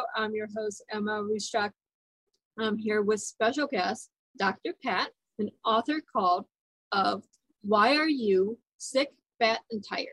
Radio. 0.00 0.06
I'm 0.16 0.34
your 0.34 0.48
host, 0.56 0.84
Emma 0.90 1.22
Ruscak. 1.22 1.70
I'm 2.58 2.78
here 2.78 3.02
with 3.02 3.20
special 3.20 3.66
guest, 3.66 4.10
Dr. 4.38 4.74
Pat, 4.82 5.10
an 5.38 5.50
author 5.64 6.00
called 6.14 6.46
of 6.92 7.24
Why 7.62 7.96
Are 7.96 8.08
You 8.08 8.58
Sick, 8.78 9.10
Fat, 9.38 9.60
and 9.70 9.84
Tired? 9.86 10.08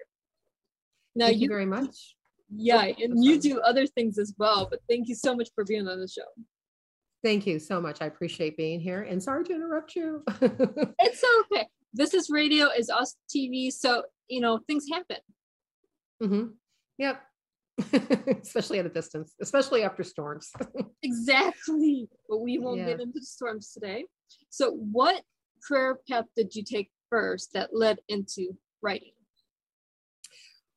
Now 1.15 1.27
Thank 1.27 1.41
you, 1.41 1.47
very 1.49 1.65
much. 1.65 2.15
yeah, 2.49 2.83
and 2.83 3.23
you 3.23 3.39
do 3.39 3.59
other 3.59 3.87
things 3.87 4.17
as 4.17 4.33
well, 4.37 4.67
but 4.69 4.79
thank 4.89 5.07
you 5.07 5.15
so 5.15 5.35
much 5.35 5.49
for 5.55 5.63
being 5.63 5.87
on 5.87 5.99
the 5.99 6.07
show. 6.07 6.21
Thank 7.23 7.47
you 7.47 7.59
so 7.59 7.81
much. 7.81 8.01
I 8.01 8.05
appreciate 8.05 8.55
being 8.57 8.79
here 8.79 9.01
and 9.01 9.21
sorry 9.21 9.43
to 9.45 9.53
interrupt 9.53 9.95
you. 9.95 10.23
It's 10.99 11.23
okay. 11.51 11.67
This 11.93 12.13
is 12.13 12.29
radio, 12.29 12.67
is 12.77 12.89
us 12.89 13.15
TV, 13.33 13.71
so 13.71 14.03
you 14.27 14.41
know, 14.41 14.59
things 14.67 14.85
happen. 14.91 15.17
Mm-hmm. 16.21 16.47
Yep. 16.97 17.21
especially 18.41 18.79
at 18.79 18.85
a 18.85 18.89
distance, 18.89 19.35
especially 19.41 19.83
after 19.83 20.03
storms. 20.03 20.51
Exactly. 21.03 22.09
But 22.27 22.39
we 22.39 22.57
won't 22.57 22.79
Yeah. 22.79 22.87
get 22.87 23.01
into 23.01 23.19
the 23.19 23.25
storms 23.25 23.71
today. 23.71 24.05
So 24.49 24.71
what 24.71 25.23
career 25.65 25.99
path 26.09 26.25
did 26.35 26.55
you 26.55 26.63
take 26.63 26.91
first 27.09 27.53
that 27.53 27.69
led 27.73 27.99
into 28.07 28.57
writing? 28.81 29.11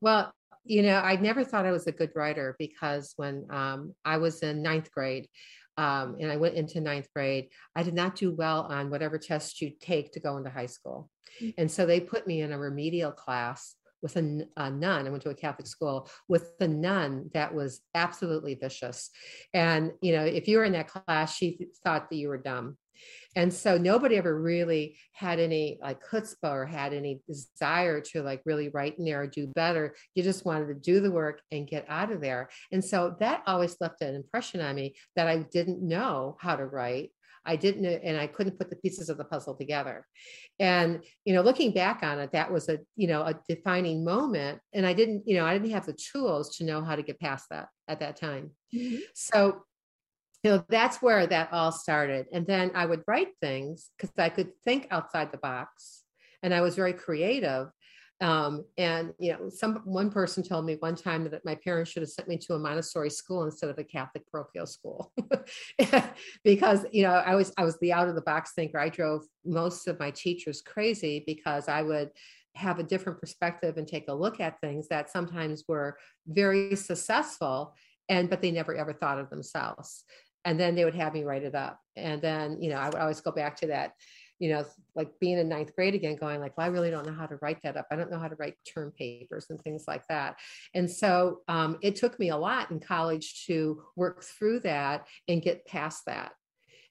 well, 0.00 0.32
you 0.64 0.82
know, 0.82 0.98
I 0.98 1.16
never 1.16 1.44
thought 1.44 1.66
I 1.66 1.72
was 1.72 1.86
a 1.86 1.92
good 1.92 2.12
writer 2.14 2.54
because 2.58 3.12
when 3.16 3.46
um, 3.50 3.94
I 4.04 4.18
was 4.18 4.42
in 4.42 4.62
ninth 4.62 4.90
grade, 4.90 5.28
um, 5.76 6.16
and 6.20 6.30
I 6.30 6.36
went 6.36 6.56
into 6.56 6.80
ninth 6.80 7.08
grade, 7.14 7.48
I 7.74 7.82
did 7.82 7.94
not 7.94 8.16
do 8.16 8.32
well 8.32 8.62
on 8.62 8.90
whatever 8.90 9.18
test 9.18 9.60
you 9.60 9.72
take 9.80 10.12
to 10.12 10.20
go 10.20 10.36
into 10.36 10.50
high 10.50 10.66
school. 10.66 11.10
Mm. 11.42 11.54
And 11.56 11.70
so 11.70 11.86
they 11.86 12.00
put 12.00 12.26
me 12.26 12.42
in 12.42 12.52
a 12.52 12.58
remedial 12.58 13.12
class 13.12 13.74
with 14.02 14.16
a 14.16 14.22
nun. 14.22 15.06
I 15.06 15.10
went 15.10 15.22
to 15.22 15.30
a 15.30 15.34
Catholic 15.34 15.66
school 15.66 16.08
with 16.28 16.52
a 16.60 16.68
nun 16.68 17.30
that 17.34 17.54
was 17.54 17.80
absolutely 17.94 18.54
vicious. 18.54 19.10
And, 19.54 19.92
you 20.00 20.12
know, 20.16 20.24
if 20.24 20.48
you 20.48 20.58
were 20.58 20.64
in 20.64 20.72
that 20.72 20.88
class, 20.88 21.36
she 21.36 21.56
th- 21.56 21.70
thought 21.84 22.10
that 22.10 22.16
you 22.16 22.28
were 22.28 22.38
dumb. 22.38 22.76
And 23.36 23.52
so 23.52 23.78
nobody 23.78 24.16
ever 24.16 24.40
really 24.40 24.98
had 25.12 25.38
any 25.38 25.78
like 25.80 26.04
chutzpah 26.04 26.50
or 26.50 26.66
had 26.66 26.92
any 26.92 27.20
desire 27.28 28.00
to 28.00 28.22
like 28.22 28.42
really 28.44 28.68
write 28.70 28.98
in 28.98 29.04
there 29.04 29.22
or 29.22 29.26
do 29.26 29.46
better. 29.46 29.94
You 30.14 30.22
just 30.22 30.44
wanted 30.44 30.66
to 30.66 30.74
do 30.74 31.00
the 31.00 31.10
work 31.10 31.40
and 31.52 31.68
get 31.68 31.86
out 31.88 32.10
of 32.10 32.20
there. 32.20 32.50
And 32.72 32.84
so 32.84 33.16
that 33.20 33.42
always 33.46 33.76
left 33.80 34.02
an 34.02 34.14
impression 34.14 34.60
on 34.60 34.74
me 34.74 34.94
that 35.16 35.28
I 35.28 35.38
didn't 35.38 35.80
know 35.80 36.36
how 36.40 36.56
to 36.56 36.66
write. 36.66 37.12
I 37.44 37.56
didn't 37.56 37.86
and 37.86 38.18
I 38.18 38.26
couldn't 38.26 38.58
put 38.58 38.70
the 38.70 38.76
pieces 38.76 39.08
of 39.08 39.16
the 39.16 39.24
puzzle 39.24 39.54
together. 39.54 40.06
And, 40.58 41.02
you 41.24 41.34
know, 41.34 41.42
looking 41.42 41.72
back 41.72 42.02
on 42.02 42.18
it, 42.18 42.32
that 42.32 42.52
was 42.52 42.68
a, 42.68 42.78
you 42.96 43.06
know, 43.06 43.22
a 43.22 43.34
defining 43.48 44.04
moment. 44.04 44.60
And 44.72 44.86
I 44.86 44.92
didn't, 44.92 45.26
you 45.26 45.36
know, 45.36 45.46
I 45.46 45.54
didn't 45.54 45.72
have 45.72 45.86
the 45.86 45.98
tools 46.12 46.56
to 46.56 46.64
know 46.64 46.82
how 46.84 46.96
to 46.96 47.02
get 47.02 47.20
past 47.20 47.46
that 47.50 47.68
at 47.88 48.00
that 48.00 48.16
time. 48.16 48.50
Mm-hmm. 48.74 48.98
So, 49.14 49.62
you 50.42 50.50
know, 50.50 50.64
that's 50.68 51.02
where 51.02 51.26
that 51.26 51.52
all 51.52 51.72
started. 51.72 52.26
And 52.32 52.46
then 52.46 52.72
I 52.74 52.86
would 52.86 53.02
write 53.06 53.28
things 53.40 53.90
because 53.96 54.10
I 54.18 54.28
could 54.28 54.50
think 54.64 54.86
outside 54.90 55.32
the 55.32 55.38
box 55.38 56.04
and 56.42 56.54
I 56.54 56.60
was 56.60 56.76
very 56.76 56.92
creative. 56.92 57.68
Um, 58.20 58.64
and 58.76 59.14
you 59.18 59.32
know, 59.32 59.48
some 59.48 59.80
one 59.84 60.10
person 60.10 60.42
told 60.42 60.66
me 60.66 60.76
one 60.80 60.94
time 60.94 61.28
that 61.30 61.44
my 61.44 61.54
parents 61.54 61.90
should 61.90 62.02
have 62.02 62.10
sent 62.10 62.28
me 62.28 62.36
to 62.38 62.54
a 62.54 62.58
Montessori 62.58 63.08
school 63.08 63.44
instead 63.44 63.70
of 63.70 63.78
a 63.78 63.84
Catholic 63.84 64.30
parochial 64.30 64.66
school, 64.66 65.12
because 66.44 66.84
you 66.92 67.02
know 67.02 67.12
I 67.12 67.34
was 67.34 67.52
I 67.56 67.64
was 67.64 67.78
the 67.78 67.94
out 67.94 68.08
of 68.08 68.14
the 68.14 68.20
box 68.20 68.52
thinker. 68.54 68.78
I 68.78 68.90
drove 68.90 69.22
most 69.44 69.88
of 69.88 69.98
my 69.98 70.10
teachers 70.10 70.60
crazy 70.60 71.24
because 71.26 71.66
I 71.66 71.80
would 71.80 72.10
have 72.56 72.78
a 72.78 72.82
different 72.82 73.20
perspective 73.20 73.78
and 73.78 73.88
take 73.88 74.08
a 74.08 74.14
look 74.14 74.40
at 74.40 74.60
things 74.60 74.88
that 74.88 75.10
sometimes 75.10 75.64
were 75.66 75.96
very 76.26 76.76
successful 76.76 77.74
and 78.08 78.28
but 78.28 78.42
they 78.42 78.50
never 78.50 78.74
ever 78.74 78.92
thought 78.92 79.18
of 79.18 79.30
themselves. 79.30 80.04
And 80.44 80.58
then 80.58 80.74
they 80.74 80.84
would 80.84 80.94
have 80.94 81.14
me 81.14 81.24
write 81.24 81.42
it 81.42 81.54
up. 81.54 81.80
And 81.96 82.20
then 82.20 82.60
you 82.60 82.68
know 82.68 82.76
i 82.76 82.86
would 82.86 82.96
always 82.96 83.20
go 83.22 83.30
back 83.30 83.56
to 83.60 83.68
that 83.68 83.92
you 84.40 84.50
know 84.50 84.64
like 84.96 85.12
being 85.20 85.38
in 85.38 85.48
ninth 85.48 85.74
grade 85.76 85.94
again 85.94 86.16
going 86.16 86.40
like 86.40 86.56
well 86.56 86.66
i 86.66 86.70
really 86.70 86.90
don't 86.90 87.06
know 87.06 87.14
how 87.14 87.26
to 87.26 87.38
write 87.42 87.62
that 87.62 87.76
up. 87.76 87.86
I 87.90 87.96
don't 87.96 88.10
know 88.10 88.18
how 88.18 88.28
to 88.28 88.36
write 88.36 88.54
term 88.66 88.92
papers 88.96 89.46
and 89.50 89.60
things 89.60 89.84
like 89.86 90.06
that. 90.08 90.36
And 90.74 90.90
so 90.90 91.40
um, 91.48 91.78
it 91.82 91.96
took 91.96 92.18
me 92.18 92.30
a 92.30 92.36
lot 92.36 92.70
in 92.70 92.80
college 92.80 93.46
to 93.46 93.82
work 93.96 94.22
through 94.22 94.60
that 94.60 95.06
and 95.28 95.42
get 95.42 95.66
past 95.66 96.04
that. 96.06 96.32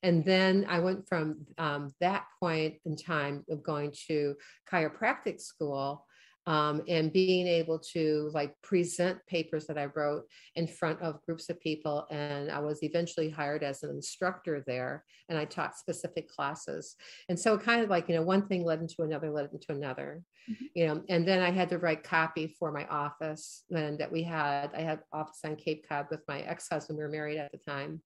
And 0.01 0.23
then 0.23 0.65
I 0.69 0.79
went 0.79 1.07
from 1.07 1.45
um, 1.57 1.93
that 1.99 2.25
point 2.39 2.75
in 2.85 2.95
time 2.95 3.43
of 3.49 3.63
going 3.63 3.93
to 4.07 4.35
chiropractic 4.71 5.41
school 5.41 6.05
um, 6.47 6.81
and 6.87 7.13
being 7.13 7.47
able 7.47 7.79
to 7.79 8.31
like 8.33 8.55
present 8.61 9.19
papers 9.27 9.67
that 9.67 9.77
I 9.77 9.85
wrote 9.95 10.25
in 10.55 10.67
front 10.67 11.01
of 11.01 11.21
groups 11.25 11.49
of 11.49 11.59
people. 11.59 12.07
And 12.09 12.49
I 12.49 12.59
was 12.59 12.81
eventually 12.83 13.29
hired 13.29 13.63
as 13.63 13.83
an 13.83 13.89
instructor 13.91 14.63
there 14.65 15.03
and 15.27 15.37
I 15.37 15.45
taught 15.45 15.77
specific 15.77 16.27
classes. 16.29 16.95
And 17.27 17.39
so 17.39 17.53
it 17.53 17.61
kind 17.61 17.83
of 17.83 17.89
like, 17.89 18.09
you 18.09 18.15
know, 18.15 18.23
one 18.23 18.47
thing 18.47 18.63
led 18.63 18.79
into 18.81 19.03
another, 19.03 19.29
led 19.29 19.51
into 19.53 19.71
another, 19.71 20.23
Mhm. 20.49 20.69
you 20.73 20.87
know, 20.87 21.03
and 21.09 21.27
then 21.27 21.41
I 21.41 21.51
had 21.51 21.69
to 21.69 21.77
write 21.77 22.03
copy 22.03 22.47
for 22.47 22.71
my 22.71 22.87
office 22.87 23.65
and 23.69 23.99
that 23.99 24.11
we 24.11 24.23
had, 24.23 24.71
I 24.73 24.81
had 24.81 25.01
office 25.13 25.41
on 25.43 25.55
Cape 25.55 25.87
Cod 25.87 26.07
with 26.09 26.21
my 26.27 26.41
ex-husband, 26.41 26.97
we 26.97 27.03
were 27.03 27.09
married 27.09 27.37
at 27.37 27.51
the 27.51 27.59
time 27.59 28.01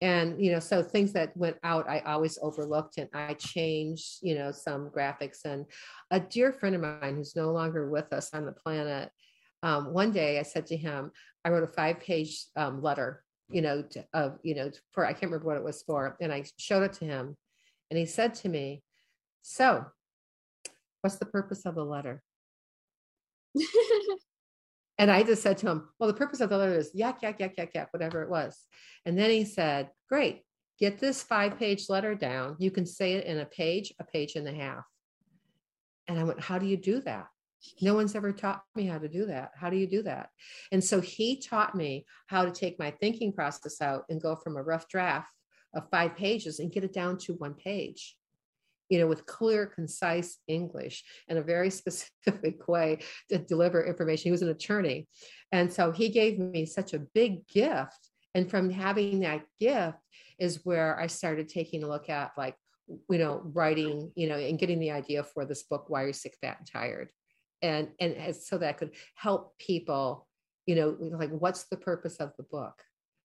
and 0.00 0.40
you 0.42 0.52
know 0.52 0.60
so 0.60 0.82
things 0.82 1.12
that 1.12 1.36
went 1.36 1.56
out 1.64 1.88
i 1.88 1.98
always 2.00 2.38
overlooked 2.40 2.98
and 2.98 3.08
i 3.14 3.34
changed 3.34 4.18
you 4.22 4.34
know 4.34 4.52
some 4.52 4.90
graphics. 4.90 5.44
And 5.44 5.66
a 6.10 6.20
dear 6.20 6.52
friend 6.52 6.76
of 6.76 6.82
mine 6.82 7.16
who's 7.16 7.34
no 7.34 7.50
longer 7.50 7.90
with 7.90 8.12
us 8.12 8.32
on 8.32 8.46
the 8.46 8.52
planet 8.52 9.10
um, 9.62 9.92
one 9.92 10.12
day 10.12 10.38
i 10.38 10.42
said 10.42 10.66
to 10.66 10.76
him 10.76 11.10
i 11.44 11.48
wrote 11.50 11.64
a 11.64 11.72
five 11.72 12.00
page 12.00 12.44
um, 12.56 12.82
letter 12.82 13.24
you 13.50 13.62
know 13.62 13.82
to, 13.82 14.04
of 14.12 14.38
you 14.42 14.54
know 14.54 14.70
for 14.92 15.04
i 15.04 15.12
can't 15.12 15.24
remember 15.24 15.46
what 15.46 15.56
it 15.56 15.64
was 15.64 15.82
for 15.82 16.16
and 16.20 16.32
i 16.32 16.44
showed 16.58 16.82
it 16.82 16.92
to 16.92 17.04
him 17.04 17.36
and 17.90 17.98
he 17.98 18.06
said 18.06 18.34
to 18.34 18.48
me 18.48 18.82
so 19.42 19.84
what's 21.00 21.16
the 21.16 21.26
purpose 21.26 21.66
of 21.66 21.74
the 21.74 21.84
letter 21.84 22.22
and 24.98 25.10
I 25.10 25.22
just 25.22 25.42
said 25.42 25.58
to 25.58 25.70
him, 25.70 25.88
Well, 25.98 26.08
the 26.08 26.14
purpose 26.14 26.40
of 26.40 26.50
the 26.50 26.58
letter 26.58 26.76
is 26.76 26.90
yak, 26.92 27.22
yak, 27.22 27.38
yak, 27.40 27.54
yak, 27.56 27.70
yak, 27.74 27.92
whatever 27.92 28.22
it 28.22 28.30
was. 28.30 28.58
And 29.06 29.16
then 29.16 29.30
he 29.30 29.44
said, 29.44 29.90
Great, 30.08 30.42
get 30.78 30.98
this 30.98 31.22
five 31.22 31.58
page 31.58 31.88
letter 31.88 32.14
down. 32.14 32.56
You 32.58 32.70
can 32.70 32.84
say 32.84 33.14
it 33.14 33.26
in 33.26 33.38
a 33.38 33.46
page, 33.46 33.94
a 34.00 34.04
page 34.04 34.34
and 34.34 34.48
a 34.48 34.52
half. 34.52 34.84
And 36.08 36.18
I 36.18 36.24
went, 36.24 36.40
How 36.40 36.58
do 36.58 36.66
you 36.66 36.76
do 36.76 37.00
that? 37.02 37.26
No 37.80 37.94
one's 37.94 38.14
ever 38.14 38.32
taught 38.32 38.62
me 38.76 38.86
how 38.86 38.98
to 38.98 39.08
do 39.08 39.26
that. 39.26 39.50
How 39.56 39.70
do 39.70 39.76
you 39.76 39.86
do 39.86 40.02
that? 40.04 40.30
And 40.70 40.82
so 40.82 41.00
he 41.00 41.40
taught 41.40 41.74
me 41.74 42.06
how 42.26 42.44
to 42.44 42.52
take 42.52 42.78
my 42.78 42.92
thinking 42.92 43.32
process 43.32 43.80
out 43.80 44.04
and 44.08 44.20
go 44.20 44.36
from 44.36 44.56
a 44.56 44.62
rough 44.62 44.88
draft 44.88 45.32
of 45.74 45.90
five 45.90 46.16
pages 46.16 46.60
and 46.60 46.72
get 46.72 46.84
it 46.84 46.92
down 46.92 47.18
to 47.18 47.34
one 47.34 47.54
page 47.54 48.16
you 48.88 48.98
know, 48.98 49.06
with 49.06 49.26
clear, 49.26 49.66
concise 49.66 50.38
English 50.48 51.04
and 51.28 51.38
a 51.38 51.42
very 51.42 51.70
specific 51.82 52.66
way 52.68 52.98
to 53.28 53.38
deliver 53.38 53.84
information. 53.84 54.24
He 54.24 54.30
was 54.30 54.42
an 54.42 54.48
attorney. 54.48 55.08
And 55.52 55.72
so 55.72 55.92
he 55.92 56.08
gave 56.08 56.38
me 56.38 56.66
such 56.66 56.94
a 56.94 57.00
big 57.14 57.46
gift. 57.48 58.10
And 58.34 58.50
from 58.50 58.70
having 58.70 59.20
that 59.20 59.42
gift 59.58 59.98
is 60.38 60.60
where 60.64 60.98
I 60.98 61.06
started 61.06 61.48
taking 61.48 61.82
a 61.82 61.88
look 61.88 62.08
at 62.08 62.32
like, 62.36 62.54
you 63.10 63.18
know, 63.18 63.42
writing, 63.44 64.12
you 64.14 64.28
know, 64.28 64.36
and 64.36 64.58
getting 64.58 64.78
the 64.78 64.90
idea 64.90 65.22
for 65.22 65.44
this 65.44 65.64
book, 65.64 65.86
Why 65.88 66.04
Are 66.04 66.06
You 66.08 66.12
Sick, 66.12 66.36
Fat, 66.40 66.58
and 66.58 66.66
Tired? 66.66 67.10
And 67.60 67.88
and 67.98 68.34
so 68.36 68.58
that 68.58 68.78
could 68.78 68.92
help 69.14 69.58
people, 69.58 70.28
you 70.66 70.76
know, 70.76 70.96
like 71.00 71.30
what's 71.30 71.64
the 71.64 71.76
purpose 71.76 72.16
of 72.16 72.32
the 72.38 72.44
book? 72.44 72.74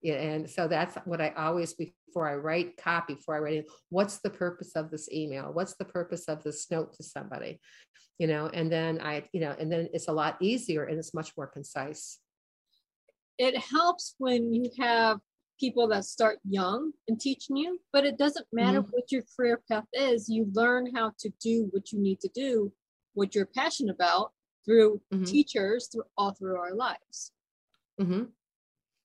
And 0.03 0.49
so 0.49 0.67
that's 0.67 0.95
what 1.05 1.21
I 1.21 1.29
always 1.29 1.73
before 1.73 2.27
I 2.29 2.35
write 2.35 2.77
copy, 2.77 3.13
before 3.15 3.35
I 3.35 3.39
write 3.39 3.53
it, 3.55 3.71
what's 3.89 4.19
the 4.19 4.29
purpose 4.29 4.75
of 4.75 4.91
this 4.91 5.09
email? 5.11 5.51
What's 5.53 5.75
the 5.75 5.85
purpose 5.85 6.25
of 6.25 6.43
this 6.43 6.69
note 6.69 6.93
to 6.95 7.03
somebody? 7.03 7.59
You 8.19 8.27
know, 8.27 8.47
and 8.47 8.71
then 8.71 8.99
I, 9.01 9.27
you 9.31 9.39
know, 9.39 9.55
and 9.57 9.71
then 9.71 9.89
it's 9.93 10.07
a 10.09 10.13
lot 10.13 10.37
easier 10.41 10.83
and 10.83 10.99
it's 10.99 11.13
much 11.13 11.31
more 11.37 11.47
concise. 11.47 12.19
it 13.39 13.57
helps 13.57 14.15
when 14.19 14.53
you 14.53 14.69
have 14.79 15.19
people 15.59 15.87
that 15.87 16.05
start 16.05 16.39
young 16.47 16.91
and 17.07 17.19
teaching 17.19 17.57
you, 17.57 17.79
but 17.91 18.05
it 18.05 18.17
doesn't 18.17 18.45
matter 18.53 18.81
Mhm. 18.81 18.89
what 18.91 19.11
your 19.11 19.23
career 19.35 19.61
path 19.69 19.87
is. 19.93 20.29
You 20.29 20.47
learn 20.53 20.93
how 20.95 21.13
to 21.19 21.29
do 21.41 21.67
what 21.71 21.91
you 21.91 21.99
need 21.99 22.19
to 22.21 22.29
do, 22.29 22.71
what 23.13 23.33
you're 23.33 23.47
passionate 23.47 23.93
about 23.93 24.33
through 24.65 25.01
Mhm. 25.11 25.25
teachers 25.25 25.87
through 25.87 26.03
all 26.17 26.31
through 26.33 26.57
our 26.57 26.75
lives. 26.75 27.31
hmm 27.99 28.23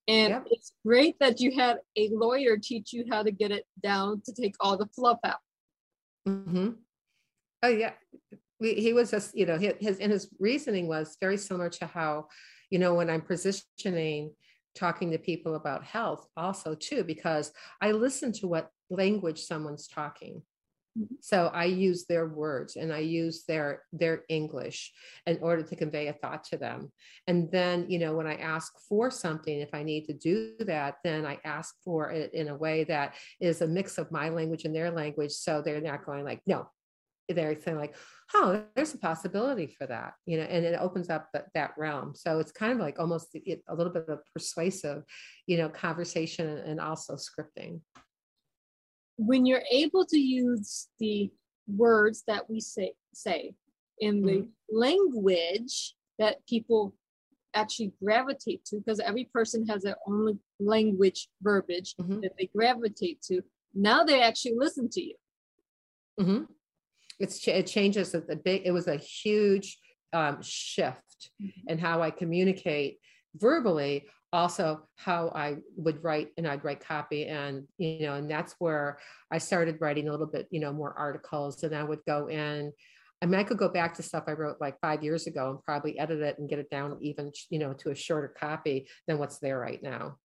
And 0.08 0.30
Yep. 0.30 0.46
it's 0.50 0.72
great 0.84 1.18
that 1.20 1.38
you 1.38 1.52
had 1.52 1.78
a 1.96 2.08
lawyer 2.10 2.56
teach 2.56 2.94
you 2.94 3.04
how 3.10 3.22
to 3.22 3.30
get 3.30 3.50
it 3.50 3.64
down 3.82 4.22
to 4.24 4.32
take 4.32 4.54
all 4.58 4.76
the 4.78 4.86
fluff 4.86 5.18
out. 5.22 5.40
Mm-hmm. 6.26 6.70
Oh 7.62 7.68
yeah, 7.68 7.92
we, 8.58 8.74
he 8.74 8.92
was 8.94 9.10
just 9.10 9.36
you 9.36 9.44
know 9.44 9.58
his, 9.58 9.74
his 9.80 9.98
and 9.98 10.10
his 10.10 10.28
reasoning 10.38 10.88
was 10.88 11.16
very 11.20 11.36
similar 11.36 11.68
to 11.70 11.86
how 11.86 12.28
you 12.70 12.78
know 12.78 12.94
when 12.94 13.10
I'm 13.10 13.20
positioning 13.20 14.32
talking 14.74 15.10
to 15.10 15.18
people 15.18 15.56
about 15.56 15.84
health 15.84 16.28
also 16.36 16.74
too 16.74 17.02
because 17.02 17.52
I 17.80 17.90
listen 17.90 18.32
to 18.34 18.46
what 18.46 18.70
language 18.90 19.42
someone's 19.42 19.88
talking. 19.88 20.42
So 21.20 21.50
I 21.52 21.64
use 21.64 22.06
their 22.06 22.26
words 22.28 22.76
and 22.76 22.92
I 22.92 22.98
use 22.98 23.44
their 23.46 23.82
their 23.92 24.24
English 24.28 24.92
in 25.26 25.38
order 25.40 25.62
to 25.62 25.76
convey 25.76 26.08
a 26.08 26.12
thought 26.12 26.44
to 26.44 26.56
them. 26.56 26.92
And 27.26 27.50
then, 27.50 27.86
you 27.88 27.98
know, 27.98 28.14
when 28.14 28.26
I 28.26 28.34
ask 28.34 28.72
for 28.88 29.10
something, 29.10 29.60
if 29.60 29.74
I 29.74 29.82
need 29.82 30.06
to 30.06 30.12
do 30.12 30.54
that, 30.60 30.96
then 31.04 31.26
I 31.26 31.38
ask 31.44 31.74
for 31.84 32.10
it 32.10 32.32
in 32.34 32.48
a 32.48 32.56
way 32.56 32.84
that 32.84 33.14
is 33.40 33.62
a 33.62 33.66
mix 33.66 33.98
of 33.98 34.10
my 34.10 34.28
language 34.28 34.64
and 34.64 34.74
their 34.74 34.90
language. 34.90 35.32
So 35.32 35.62
they're 35.62 35.80
not 35.80 36.04
going 36.04 36.24
like, 36.24 36.40
no, 36.46 36.68
they're 37.28 37.60
saying 37.60 37.76
like, 37.76 37.94
oh, 38.34 38.62
there's 38.74 38.94
a 38.94 38.98
possibility 38.98 39.66
for 39.66 39.86
that, 39.86 40.14
you 40.26 40.38
know, 40.38 40.44
and 40.44 40.64
it 40.64 40.78
opens 40.80 41.10
up 41.10 41.28
that, 41.32 41.46
that 41.54 41.72
realm. 41.76 42.14
So 42.14 42.38
it's 42.38 42.52
kind 42.52 42.72
of 42.72 42.78
like 42.78 42.98
almost 42.98 43.34
a 43.34 43.74
little 43.74 43.92
bit 43.92 44.08
of 44.08 44.20
persuasive, 44.32 45.02
you 45.46 45.58
know, 45.58 45.68
conversation 45.68 46.46
and 46.58 46.80
also 46.80 47.16
scripting. 47.16 47.80
When 49.18 49.44
you're 49.46 49.64
able 49.70 50.06
to 50.06 50.18
use 50.18 50.88
the 50.98 51.30
words 51.66 52.22
that 52.28 52.48
we 52.48 52.60
say 52.60 52.92
say 53.12 53.52
in 54.00 54.22
the 54.22 54.48
language 54.70 55.94
that 56.18 56.46
people 56.46 56.94
actually 57.52 57.92
gravitate 58.02 58.64
to, 58.66 58.78
because 58.78 59.00
every 59.00 59.24
person 59.24 59.66
has 59.66 59.82
their 59.82 59.96
own 60.06 60.38
language 60.60 61.28
verbiage 61.42 61.96
Mhm. 61.98 62.22
that 62.22 62.32
they 62.38 62.46
gravitate 62.46 63.20
to. 63.22 63.42
Now 63.74 64.04
they 64.04 64.22
actually 64.22 64.54
listen 64.56 64.88
to 64.90 65.02
you. 65.02 65.16
hmm 66.18 66.44
It's 67.18 67.46
it 67.48 67.66
changes 67.66 68.12
the 68.12 68.20
big. 68.36 68.62
It 68.64 68.70
was 68.70 68.86
a 68.86 68.96
huge 68.96 69.78
um, 70.12 70.40
shift 70.42 71.30
Mhm. 71.40 71.52
in 71.66 71.78
how 71.78 72.00
I 72.02 72.10
communicate 72.10 73.00
verbally. 73.34 74.08
Also, 74.32 74.86
how 74.96 75.30
I 75.34 75.56
would 75.76 76.04
write, 76.04 76.28
and 76.36 76.46
I'd 76.46 76.62
write 76.64 76.80
copy, 76.86 77.26
and 77.26 77.66
you 77.78 78.00
know, 78.00 78.14
and 78.14 78.30
that's 78.30 78.54
where 78.58 78.98
I 79.30 79.38
started 79.38 79.78
writing 79.80 80.08
a 80.08 80.10
little 80.10 80.26
bit, 80.26 80.48
you 80.50 80.60
know, 80.60 80.72
more 80.72 80.92
articles, 80.98 81.62
and 81.62 81.74
I 81.74 81.82
would 81.82 82.00
go 82.06 82.28
in. 82.28 82.72
I 83.20 83.26
mean, 83.26 83.40
I 83.40 83.44
could 83.44 83.58
go 83.58 83.68
back 83.68 83.94
to 83.94 84.02
stuff 84.02 84.24
I 84.26 84.32
wrote 84.32 84.58
like 84.60 84.78
five 84.80 85.02
years 85.02 85.26
ago 85.26 85.50
and 85.50 85.64
probably 85.64 85.98
edit 85.98 86.20
it 86.20 86.38
and 86.38 86.48
get 86.48 86.60
it 86.60 86.70
down 86.70 86.96
even, 87.00 87.32
you 87.50 87.58
know, 87.58 87.72
to 87.74 87.90
a 87.90 87.94
shorter 87.94 88.28
copy 88.28 88.86
than 89.08 89.18
what's 89.18 89.38
there 89.38 89.58
right 89.58 89.82
now. 89.82 90.18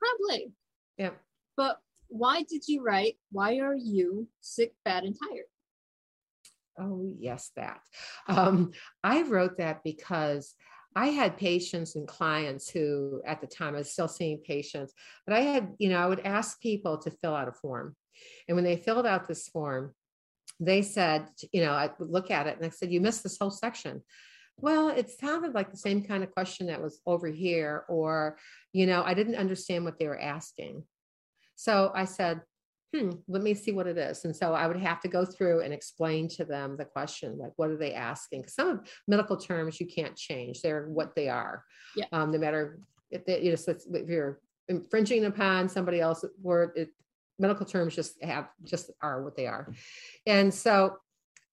Probably. 0.00 0.52
Yeah. 0.96 1.10
But 1.56 1.78
why 2.08 2.42
did 2.42 2.66
you 2.66 2.82
write, 2.82 3.16
Why 3.30 3.58
are 3.58 3.76
you 3.76 4.28
sick, 4.40 4.74
bad, 4.84 5.04
and 5.04 5.16
tired? 5.28 5.44
Oh, 6.78 7.14
yes, 7.18 7.52
that. 7.54 7.80
Um, 8.26 8.72
I 9.04 9.22
wrote 9.22 9.58
that 9.58 9.84
because 9.84 10.54
I 10.96 11.08
had 11.08 11.36
patients 11.36 11.96
and 11.96 12.06
clients 12.06 12.70
who, 12.70 13.20
at 13.26 13.40
the 13.40 13.46
time, 13.46 13.74
I 13.74 13.78
was 13.78 13.92
still 13.92 14.08
seeing 14.08 14.38
patients, 14.38 14.92
but 15.26 15.34
I 15.34 15.40
had, 15.40 15.74
you 15.78 15.88
know, 15.88 15.98
I 15.98 16.06
would 16.06 16.20
ask 16.20 16.60
people 16.60 16.98
to 16.98 17.10
fill 17.10 17.34
out 17.34 17.48
a 17.48 17.52
form. 17.52 17.96
And 18.48 18.54
when 18.54 18.64
they 18.64 18.76
filled 18.76 19.06
out 19.06 19.26
this 19.26 19.48
form, 19.48 19.92
they 20.60 20.82
said, 20.82 21.26
you 21.52 21.64
know, 21.64 21.72
I 21.72 21.90
would 21.98 22.10
look 22.10 22.30
at 22.30 22.46
it 22.46 22.56
and 22.56 22.64
I 22.64 22.68
said, 22.68 22.92
You 22.92 23.00
missed 23.00 23.24
this 23.24 23.38
whole 23.38 23.50
section. 23.50 24.02
Well, 24.56 24.88
it 24.88 25.10
sounded 25.10 25.52
like 25.52 25.72
the 25.72 25.76
same 25.76 26.04
kind 26.04 26.22
of 26.22 26.30
question 26.30 26.68
that 26.68 26.80
was 26.80 27.00
over 27.06 27.26
here, 27.26 27.84
or, 27.88 28.38
you 28.72 28.86
know, 28.86 29.02
I 29.04 29.14
didn't 29.14 29.34
understand 29.34 29.84
what 29.84 29.98
they 29.98 30.06
were 30.06 30.20
asking. 30.20 30.84
So 31.56 31.90
I 31.92 32.04
said, 32.04 32.40
hmm, 32.94 33.10
let 33.26 33.42
me 33.42 33.54
see 33.54 33.72
what 33.72 33.86
it 33.86 33.98
is. 33.98 34.24
And 34.24 34.34
so 34.34 34.54
I 34.54 34.66
would 34.66 34.76
have 34.76 35.00
to 35.00 35.08
go 35.08 35.24
through 35.24 35.62
and 35.62 35.74
explain 35.74 36.28
to 36.28 36.44
them 36.44 36.76
the 36.76 36.84
question, 36.84 37.38
like, 37.38 37.52
what 37.56 37.70
are 37.70 37.76
they 37.76 37.92
asking? 37.92 38.46
some 38.46 38.68
of 38.68 38.80
medical 39.08 39.36
terms 39.36 39.80
you 39.80 39.86
can't 39.86 40.16
change; 40.16 40.60
they're 40.60 40.86
what 40.86 41.14
they 41.14 41.28
are. 41.28 41.64
Yeah. 41.96 42.06
Um, 42.12 42.30
no 42.30 42.38
matter 42.38 42.78
if, 43.10 43.24
they, 43.24 43.42
you 43.42 43.50
know, 43.50 43.56
so 43.56 43.74
if 43.92 44.08
you're 44.08 44.40
infringing 44.68 45.24
upon 45.24 45.68
somebody 45.68 46.00
else's 46.00 46.30
word, 46.40 46.70
it, 46.76 46.90
medical 47.38 47.66
terms 47.66 47.96
just 47.96 48.22
have 48.22 48.48
just 48.62 48.90
are 49.02 49.22
what 49.22 49.36
they 49.36 49.46
are. 49.46 49.72
And 50.26 50.54
so, 50.54 50.96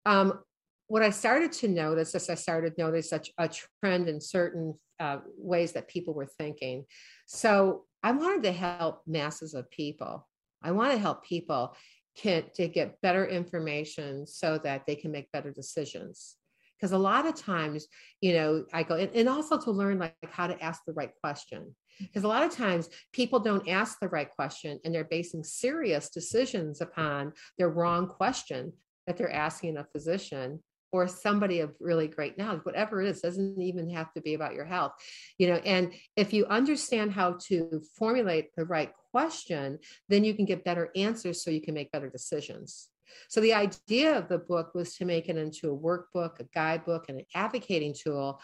um, 0.05 0.39
what 0.87 1.01
I 1.01 1.09
started 1.09 1.53
to 1.53 1.67
notice 1.67 2.13
as 2.15 2.29
I 2.29 2.35
started 2.35 2.75
to 2.75 2.81
notice 2.81 3.09
such 3.09 3.31
a 3.37 3.49
trend 3.79 4.09
in 4.09 4.19
certain 4.19 4.75
uh, 4.99 5.19
ways 5.37 5.71
that 5.71 5.87
people 5.87 6.13
were 6.13 6.25
thinking. 6.25 6.85
So 7.25 7.85
I 8.03 8.11
wanted 8.11 8.43
to 8.43 8.51
help 8.51 9.01
masses 9.07 9.53
of 9.53 9.71
people. 9.71 10.27
I 10.63 10.71
want 10.71 10.91
to 10.91 10.97
help 10.97 11.25
people 11.25 11.75
can, 12.17 12.43
to 12.55 12.67
get 12.67 13.01
better 13.01 13.25
information 13.25 14.27
so 14.27 14.57
that 14.59 14.85
they 14.85 14.95
can 14.95 15.11
make 15.11 15.31
better 15.31 15.51
decisions. 15.51 16.37
Because 16.77 16.93
a 16.93 16.97
lot 16.97 17.27
of 17.27 17.35
times, 17.35 17.87
you 18.21 18.33
know, 18.33 18.65
I 18.73 18.83
go 18.83 18.95
and, 18.95 19.11
and 19.13 19.29
also 19.29 19.59
to 19.61 19.71
learn 19.71 19.99
like 19.99 20.15
how 20.29 20.47
to 20.47 20.61
ask 20.63 20.81
the 20.85 20.93
right 20.93 21.11
question. 21.21 21.59
Mm-hmm. 21.59 22.05
Because 22.05 22.23
a 22.23 22.27
lot 22.27 22.43
of 22.43 22.51
times 22.51 22.89
people 23.13 23.39
don't 23.39 23.67
ask 23.69 23.99
the 23.99 24.09
right 24.09 24.29
question 24.29 24.79
and 24.83 24.93
they're 24.93 25.03
basing 25.03 25.43
serious 25.43 26.09
decisions 26.09 26.81
upon 26.81 27.33
their 27.57 27.69
wrong 27.69 28.07
question 28.07 28.73
that 29.05 29.17
they're 29.17 29.31
asking 29.31 29.77
a 29.77 29.85
physician 29.85 30.61
or 30.91 31.07
somebody 31.07 31.59
of 31.59 31.73
really 31.79 32.07
great 32.07 32.37
knowledge 32.37 32.61
whatever 32.63 33.01
it 33.01 33.07
is 33.07 33.21
doesn't 33.21 33.61
even 33.61 33.89
have 33.89 34.11
to 34.13 34.21
be 34.21 34.33
about 34.33 34.53
your 34.53 34.65
health 34.65 34.93
you 35.37 35.47
know 35.47 35.55
and 35.65 35.93
if 36.15 36.33
you 36.33 36.45
understand 36.47 37.11
how 37.11 37.37
to 37.39 37.81
formulate 37.97 38.49
the 38.55 38.65
right 38.65 38.91
question 39.11 39.77
then 40.09 40.23
you 40.23 40.33
can 40.33 40.45
get 40.45 40.63
better 40.63 40.89
answers 40.95 41.43
so 41.43 41.51
you 41.51 41.61
can 41.61 41.73
make 41.73 41.91
better 41.91 42.09
decisions. 42.09 42.89
So 43.27 43.41
the 43.41 43.53
idea 43.53 44.17
of 44.17 44.29
the 44.29 44.37
book 44.37 44.73
was 44.73 44.95
to 44.95 45.05
make 45.05 45.27
it 45.27 45.35
into 45.35 45.71
a 45.71 45.77
workbook 45.77 46.39
a 46.39 46.45
guidebook 46.55 47.05
and 47.09 47.19
an 47.19 47.25
advocating 47.35 47.93
tool 47.93 48.39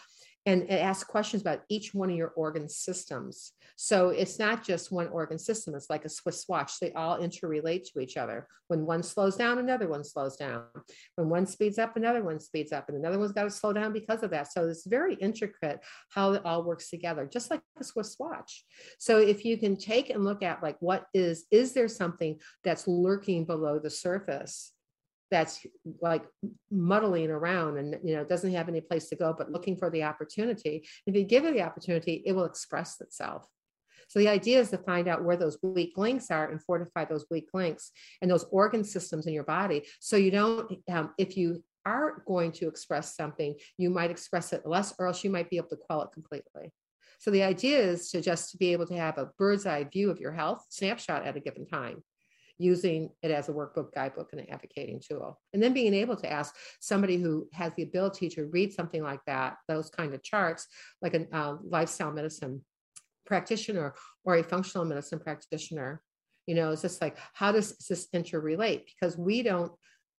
and 0.48 0.62
it 0.62 0.80
asks 0.80 1.04
questions 1.04 1.42
about 1.42 1.60
each 1.68 1.92
one 1.92 2.08
of 2.08 2.16
your 2.16 2.32
organ 2.34 2.70
systems. 2.70 3.52
So 3.76 4.08
it's 4.08 4.38
not 4.38 4.64
just 4.64 4.90
one 4.90 5.08
organ 5.08 5.38
system, 5.38 5.74
it's 5.74 5.90
like 5.90 6.06
a 6.06 6.08
Swiss 6.08 6.46
watch. 6.48 6.80
They 6.80 6.90
all 6.94 7.18
interrelate 7.18 7.84
to 7.92 8.00
each 8.00 8.16
other. 8.16 8.48
When 8.68 8.86
one 8.86 9.02
slows 9.02 9.36
down, 9.36 9.58
another 9.58 9.88
one 9.88 10.04
slows 10.04 10.36
down. 10.36 10.64
When 11.16 11.28
one 11.28 11.44
speeds 11.44 11.78
up, 11.78 11.98
another 11.98 12.24
one 12.24 12.40
speeds 12.40 12.72
up, 12.72 12.88
and 12.88 12.96
another 12.96 13.18
one's 13.18 13.32
got 13.32 13.44
to 13.44 13.50
slow 13.50 13.74
down 13.74 13.92
because 13.92 14.22
of 14.22 14.30
that. 14.30 14.50
So 14.50 14.66
it's 14.66 14.86
very 14.86 15.16
intricate 15.16 15.80
how 16.08 16.32
it 16.32 16.42
all 16.46 16.64
works 16.64 16.88
together, 16.88 17.28
just 17.30 17.50
like 17.50 17.60
a 17.78 17.84
Swiss 17.84 18.16
watch. 18.18 18.64
So 18.98 19.18
if 19.18 19.44
you 19.44 19.58
can 19.58 19.76
take 19.76 20.08
and 20.08 20.24
look 20.24 20.42
at 20.42 20.62
like 20.62 20.78
what 20.80 21.04
is, 21.12 21.44
is 21.50 21.74
there 21.74 21.88
something 21.88 22.40
that's 22.64 22.88
lurking 22.88 23.44
below 23.44 23.78
the 23.78 23.90
surface? 23.90 24.72
That's 25.30 25.66
like 26.00 26.24
muddling 26.70 27.30
around 27.30 27.78
and 27.78 27.98
you 28.02 28.16
know 28.16 28.24
doesn't 28.24 28.52
have 28.52 28.68
any 28.68 28.80
place 28.80 29.08
to 29.08 29.16
go 29.16 29.34
but 29.36 29.50
looking 29.50 29.76
for 29.76 29.90
the 29.90 30.02
opportunity. 30.02 30.86
If 31.06 31.14
you 31.14 31.24
give 31.24 31.44
it 31.44 31.54
the 31.54 31.62
opportunity 31.62 32.22
it 32.24 32.32
will 32.32 32.44
express 32.44 33.00
itself. 33.00 33.46
So 34.08 34.20
the 34.20 34.28
idea 34.28 34.60
is 34.60 34.70
to 34.70 34.78
find 34.78 35.06
out 35.06 35.22
where 35.22 35.36
those 35.36 35.58
weak 35.62 35.98
links 35.98 36.30
are 36.30 36.50
and 36.50 36.62
fortify 36.62 37.04
those 37.04 37.26
weak 37.30 37.48
links 37.52 37.90
and 38.22 38.30
those 38.30 38.46
organ 38.50 38.82
systems 38.82 39.26
in 39.26 39.34
your 39.34 39.44
body 39.44 39.84
so 40.00 40.16
you 40.16 40.30
don't 40.30 40.72
um, 40.90 41.12
if 41.18 41.36
you 41.36 41.62
are 41.84 42.22
going 42.26 42.52
to 42.52 42.68
express 42.68 43.14
something 43.16 43.54
you 43.76 43.90
might 43.90 44.10
express 44.10 44.52
it 44.52 44.62
less 44.66 44.94
or 44.98 45.06
else 45.06 45.24
you 45.24 45.30
might 45.30 45.50
be 45.50 45.56
able 45.56 45.68
to 45.68 45.76
quell 45.76 46.02
it 46.02 46.12
completely. 46.12 46.72
So 47.20 47.32
the 47.32 47.42
idea 47.42 47.78
is 47.78 48.10
to 48.10 48.20
just 48.20 48.58
be 48.58 48.72
able 48.72 48.86
to 48.86 48.94
have 48.94 49.18
a 49.18 49.30
bird's 49.38 49.66
eye 49.66 49.84
view 49.84 50.08
of 50.10 50.20
your 50.20 50.32
health 50.32 50.64
snapshot 50.68 51.26
at 51.26 51.36
a 51.36 51.40
given 51.40 51.66
time 51.66 52.02
using 52.58 53.10
it 53.22 53.30
as 53.30 53.48
a 53.48 53.52
workbook, 53.52 53.92
guidebook, 53.94 54.28
and 54.32 54.40
an 54.40 54.50
advocating 54.50 55.00
tool. 55.00 55.40
And 55.52 55.62
then 55.62 55.72
being 55.72 55.94
able 55.94 56.16
to 56.16 56.30
ask 56.30 56.54
somebody 56.80 57.16
who 57.16 57.48
has 57.52 57.72
the 57.74 57.84
ability 57.84 58.28
to 58.30 58.46
read 58.46 58.72
something 58.72 59.02
like 59.02 59.20
that, 59.26 59.56
those 59.68 59.90
kind 59.90 60.12
of 60.14 60.22
charts, 60.22 60.66
like 61.00 61.14
a 61.14 61.26
uh, 61.32 61.56
lifestyle 61.62 62.12
medicine 62.12 62.64
practitioner 63.26 63.94
or 64.24 64.36
a 64.36 64.42
functional 64.42 64.84
medicine 64.84 65.20
practitioner. 65.20 66.02
You 66.46 66.54
know, 66.54 66.72
it's 66.72 66.82
just 66.82 67.00
like, 67.00 67.16
how 67.34 67.52
does 67.52 67.76
this 67.88 68.08
interrelate? 68.14 68.84
Because 68.86 69.16
we 69.16 69.42
don't 69.42 69.70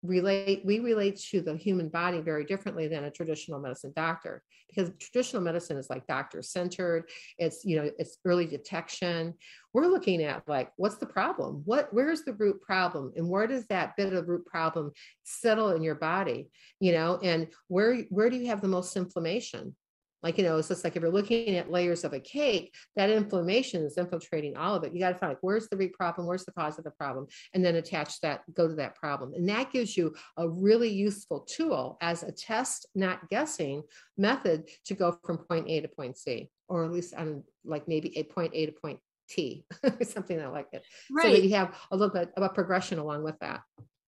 relate 0.03 0.63
we 0.65 0.79
relate 0.79 1.19
to 1.19 1.41
the 1.41 1.57
human 1.57 1.89
body 1.89 2.21
very 2.21 2.45
differently 2.45 2.87
than 2.87 3.05
a 3.05 3.11
traditional 3.11 3.59
medicine 3.59 3.93
doctor 3.97 4.45
because 4.69 4.93
traditional 5.01 5.43
medicine 5.43 5.77
is 5.77 5.91
like 5.91 6.07
doctor 6.07 6.41
centered 6.41 7.09
it's 7.37 7.65
you 7.65 7.77
know 7.77 7.91
it's 7.99 8.19
early 8.25 8.47
detection. 8.47 9.35
We're 9.75 9.87
looking 9.87 10.23
at 10.23 10.47
like 10.47 10.71
what's 10.77 10.97
the 10.97 11.07
problem? 11.07 11.63
What 11.65 11.89
where's 11.93 12.23
the 12.23 12.35
root 12.35 12.61
problem? 12.63 13.13
And 13.17 13.29
where 13.29 13.47
does 13.47 13.67
that 13.67 13.97
bit 13.97 14.13
of 14.13 14.29
root 14.29 14.47
problem 14.47 14.93
settle 15.25 15.71
in 15.71 15.83
your 15.83 15.97
body 15.97 16.49
you 16.81 16.93
know? 16.93 17.19
And 17.23 17.49
where 17.67 18.03
where 18.11 18.31
do 18.31 18.37
you 18.37 18.47
have 18.47 18.61
the 18.61 18.69
most 18.69 18.97
inflammation 18.97 19.75
like 20.23 20.39
you 20.39 20.45
know 20.45 20.59
it's 20.59 20.69
just 20.69 20.85
like 20.85 20.97
if 20.97 21.03
you're 21.03 21.13
looking 21.13 21.57
at 21.57 21.71
layers 21.71 22.05
of 22.05 22.13
a 22.13 22.21
cake 22.21 22.75
that 22.97 23.11
inflammation 23.11 23.83
is 23.85 23.97
infiltrating 23.97 24.57
all 24.57 24.75
of 24.75 24.85
it. 24.85 24.93
You 24.93 25.01
got 25.01 25.11
to 25.11 25.19
find 25.19 25.31
like 25.31 25.39
where's 25.43 25.69
the 25.69 25.77
root 25.77 25.93
problem? 25.93 26.27
Where's 26.27 26.45
the 26.45 26.53
cause 26.53 26.79
of 26.79 26.85
the 26.85 26.91
problem? 26.91 27.27
And 27.55 27.65
then 27.65 27.77
attach 27.77 28.21
that 28.21 28.43
go 28.55 28.69
to 28.69 28.75
that 28.75 28.97
problem. 28.97 29.35
And 29.35 29.49
that 29.49 29.73
gives 29.73 29.97
you 29.97 30.15
a 30.37 30.49
really 30.49 30.89
useful 30.89 31.41
tool 31.41 31.99
as 32.01 32.23
a 32.23 32.33
test 32.33 32.87
not 32.95 33.29
guessing 33.29 33.83
method 34.17 34.69
to 34.87 34.95
go 34.95 35.19
from 35.25 35.39
point 35.39 35.69
a 35.69 35.81
to 35.81 35.89
point 35.89 36.17
c 36.17 36.51
or 36.69 36.85
at 36.85 36.93
least 36.93 37.15
on 37.15 37.45
like 37.65 37.89
maybe 37.89 38.17
a 38.19 38.25
point 38.25 38.53
a 38.55 38.67
to 38.67 38.73
point 38.73 38.99
t 39.29 39.65
something 40.03 40.39
like 40.51 40.69
it 40.73 40.83
right. 41.11 41.25
so 41.25 41.33
that 41.33 41.43
you 41.43 41.55
have 41.55 41.75
a 41.91 41.97
little 41.97 42.13
bit 42.13 42.31
of 42.37 42.43
a 42.43 42.49
progression 42.49 42.99
along 42.99 43.23
with 43.23 43.39
that. 43.41 43.61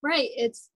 Right. 0.03 0.31
It's 0.37 0.71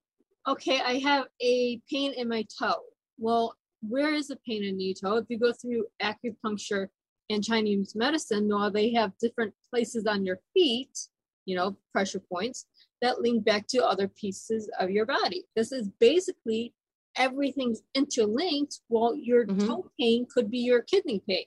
okay 0.47 0.79
i 0.79 0.99
have 0.99 1.25
a 1.41 1.81
pain 1.91 2.13
in 2.13 2.29
my 2.29 2.45
toe. 2.59 2.83
Well 3.19 3.55
where 3.89 4.13
is 4.15 4.29
the 4.29 4.39
pain 4.47 4.65
in 4.65 4.77
the 4.77 4.95
toe? 4.95 5.17
If 5.17 5.27
you 5.29 5.39
go 5.39 5.53
through 5.53 5.87
acupuncture 6.03 6.89
and 7.31 7.43
Chinese 7.43 7.95
medicine, 7.95 8.49
while 8.49 8.71
they 8.71 8.93
have 8.93 9.13
different 9.19 9.55
places 9.71 10.07
on 10.07 10.25
your 10.25 10.41
feet, 10.53 11.09
you 11.47 11.57
know, 11.57 11.77
pressure 11.93 12.21
points 12.21 12.67
that 13.03 13.21
link 13.21 13.45
back 13.45 13.67
to 13.69 13.85
other 13.85 14.09
pieces 14.09 14.71
of 14.81 14.91
your 14.91 15.07
body. 15.07 15.45
This 15.55 15.73
is 15.73 15.89
basically 16.01 16.73
everything's 17.17 17.83
interlinked. 17.95 18.81
Well, 18.89 19.15
your 19.15 19.47
mm-hmm. 19.47 19.67
toe 19.67 19.91
pain 20.01 20.27
could 20.33 20.51
be 20.51 20.59
your 20.59 20.83
kidney 20.83 21.23
pain, 21.27 21.45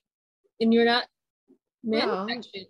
and 0.59 0.73
you're 0.73 0.85
not 0.85 1.05
manufacturing. 1.83 2.67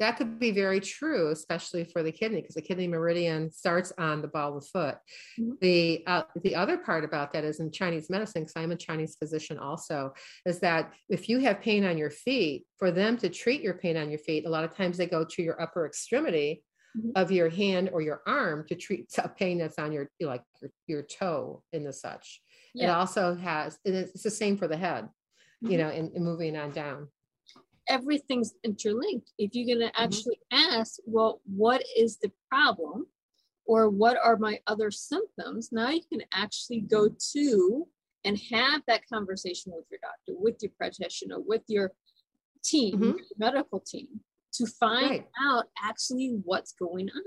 That 0.00 0.16
could 0.16 0.40
be 0.40 0.50
very 0.50 0.80
true, 0.80 1.30
especially 1.30 1.84
for 1.84 2.02
the 2.02 2.10
kidney, 2.10 2.40
because 2.40 2.56
the 2.56 2.62
kidney 2.62 2.88
meridian 2.88 3.50
starts 3.50 3.92
on 3.96 4.22
the 4.22 4.28
ball 4.28 4.56
of 4.56 4.62
the 4.62 4.68
foot. 4.68 4.96
Mm-hmm. 5.38 5.52
The 5.60 6.04
uh, 6.06 6.22
the 6.42 6.56
other 6.56 6.78
part 6.78 7.04
about 7.04 7.32
that 7.32 7.44
is 7.44 7.60
in 7.60 7.70
Chinese 7.70 8.10
medicine, 8.10 8.42
because 8.42 8.56
I'm 8.56 8.72
a 8.72 8.76
Chinese 8.76 9.16
physician 9.16 9.58
also, 9.58 10.12
is 10.46 10.58
that 10.60 10.92
if 11.08 11.28
you 11.28 11.38
have 11.40 11.60
pain 11.60 11.84
on 11.84 11.96
your 11.96 12.10
feet, 12.10 12.66
for 12.78 12.90
them 12.90 13.16
to 13.18 13.28
treat 13.28 13.62
your 13.62 13.74
pain 13.74 13.96
on 13.96 14.10
your 14.10 14.18
feet, 14.18 14.46
a 14.46 14.50
lot 14.50 14.64
of 14.64 14.74
times 14.74 14.96
they 14.96 15.06
go 15.06 15.24
to 15.24 15.42
your 15.42 15.60
upper 15.62 15.86
extremity 15.86 16.64
mm-hmm. 16.96 17.10
of 17.14 17.30
your 17.30 17.48
hand 17.48 17.90
or 17.92 18.02
your 18.02 18.20
arm 18.26 18.64
to 18.68 18.74
treat 18.74 19.06
a 19.18 19.28
pain 19.28 19.58
that's 19.58 19.78
on 19.78 19.92
your 19.92 20.10
like 20.20 20.42
your, 20.60 20.70
your 20.86 21.02
toe 21.02 21.62
and 21.72 21.86
the 21.86 21.92
such. 21.92 22.40
Yeah. 22.74 22.86
It 22.86 22.90
also 22.90 23.36
has 23.36 23.78
it's 23.84 24.24
the 24.24 24.30
same 24.30 24.56
for 24.56 24.66
the 24.66 24.76
head, 24.76 25.04
mm-hmm. 25.04 25.70
you 25.70 25.78
know, 25.78 25.88
and, 25.88 26.10
and 26.12 26.24
moving 26.24 26.56
on 26.56 26.72
down 26.72 27.08
everything's 27.88 28.54
interlinked. 28.64 29.30
If 29.38 29.54
you're 29.54 29.76
going 29.76 29.86
to 29.86 29.92
mm-hmm. 29.92 30.04
actually 30.04 30.38
mm-hmm. 30.52 30.80
ask, 30.80 30.96
well, 31.06 31.40
what 31.44 31.82
is 31.96 32.18
the 32.18 32.30
problem? 32.50 33.06
Or 33.66 33.88
what 33.88 34.18
are 34.22 34.36
my 34.36 34.58
other 34.66 34.90
symptoms? 34.90 35.70
Now 35.72 35.88
you 35.88 36.02
can 36.12 36.22
actually 36.34 36.80
go 36.80 37.08
to 37.32 37.86
and 38.24 38.38
have 38.50 38.82
that 38.86 39.08
conversation 39.10 39.72
with 39.74 39.84
your 39.90 40.00
doctor, 40.02 40.38
with 40.38 40.56
your 40.60 40.72
practitioner, 40.76 41.36
with 41.38 41.62
your 41.68 41.92
team, 42.62 42.94
mm-hmm. 42.94 43.04
your 43.04 43.16
medical 43.38 43.80
team, 43.80 44.20
to 44.54 44.66
find 44.66 45.10
right. 45.10 45.28
out 45.46 45.64
actually 45.82 46.38
what's 46.44 46.72
going 46.72 47.08
on. 47.08 47.22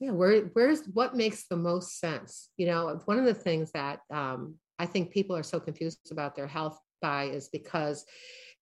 Yeah, 0.00 0.10
where 0.10 0.42
where's 0.52 0.82
what 0.92 1.14
makes 1.14 1.46
the 1.48 1.56
most 1.56 1.98
sense? 1.98 2.50
You 2.56 2.66
know, 2.66 3.00
one 3.06 3.18
of 3.18 3.24
the 3.24 3.34
things 3.34 3.70
that 3.72 4.00
um, 4.12 4.56
I 4.78 4.86
think 4.86 5.12
people 5.12 5.36
are 5.36 5.42
so 5.42 5.60
confused 5.60 6.10
about 6.10 6.34
their 6.34 6.46
health 6.46 6.78
by 7.00 7.24
is 7.24 7.48
because 7.48 8.04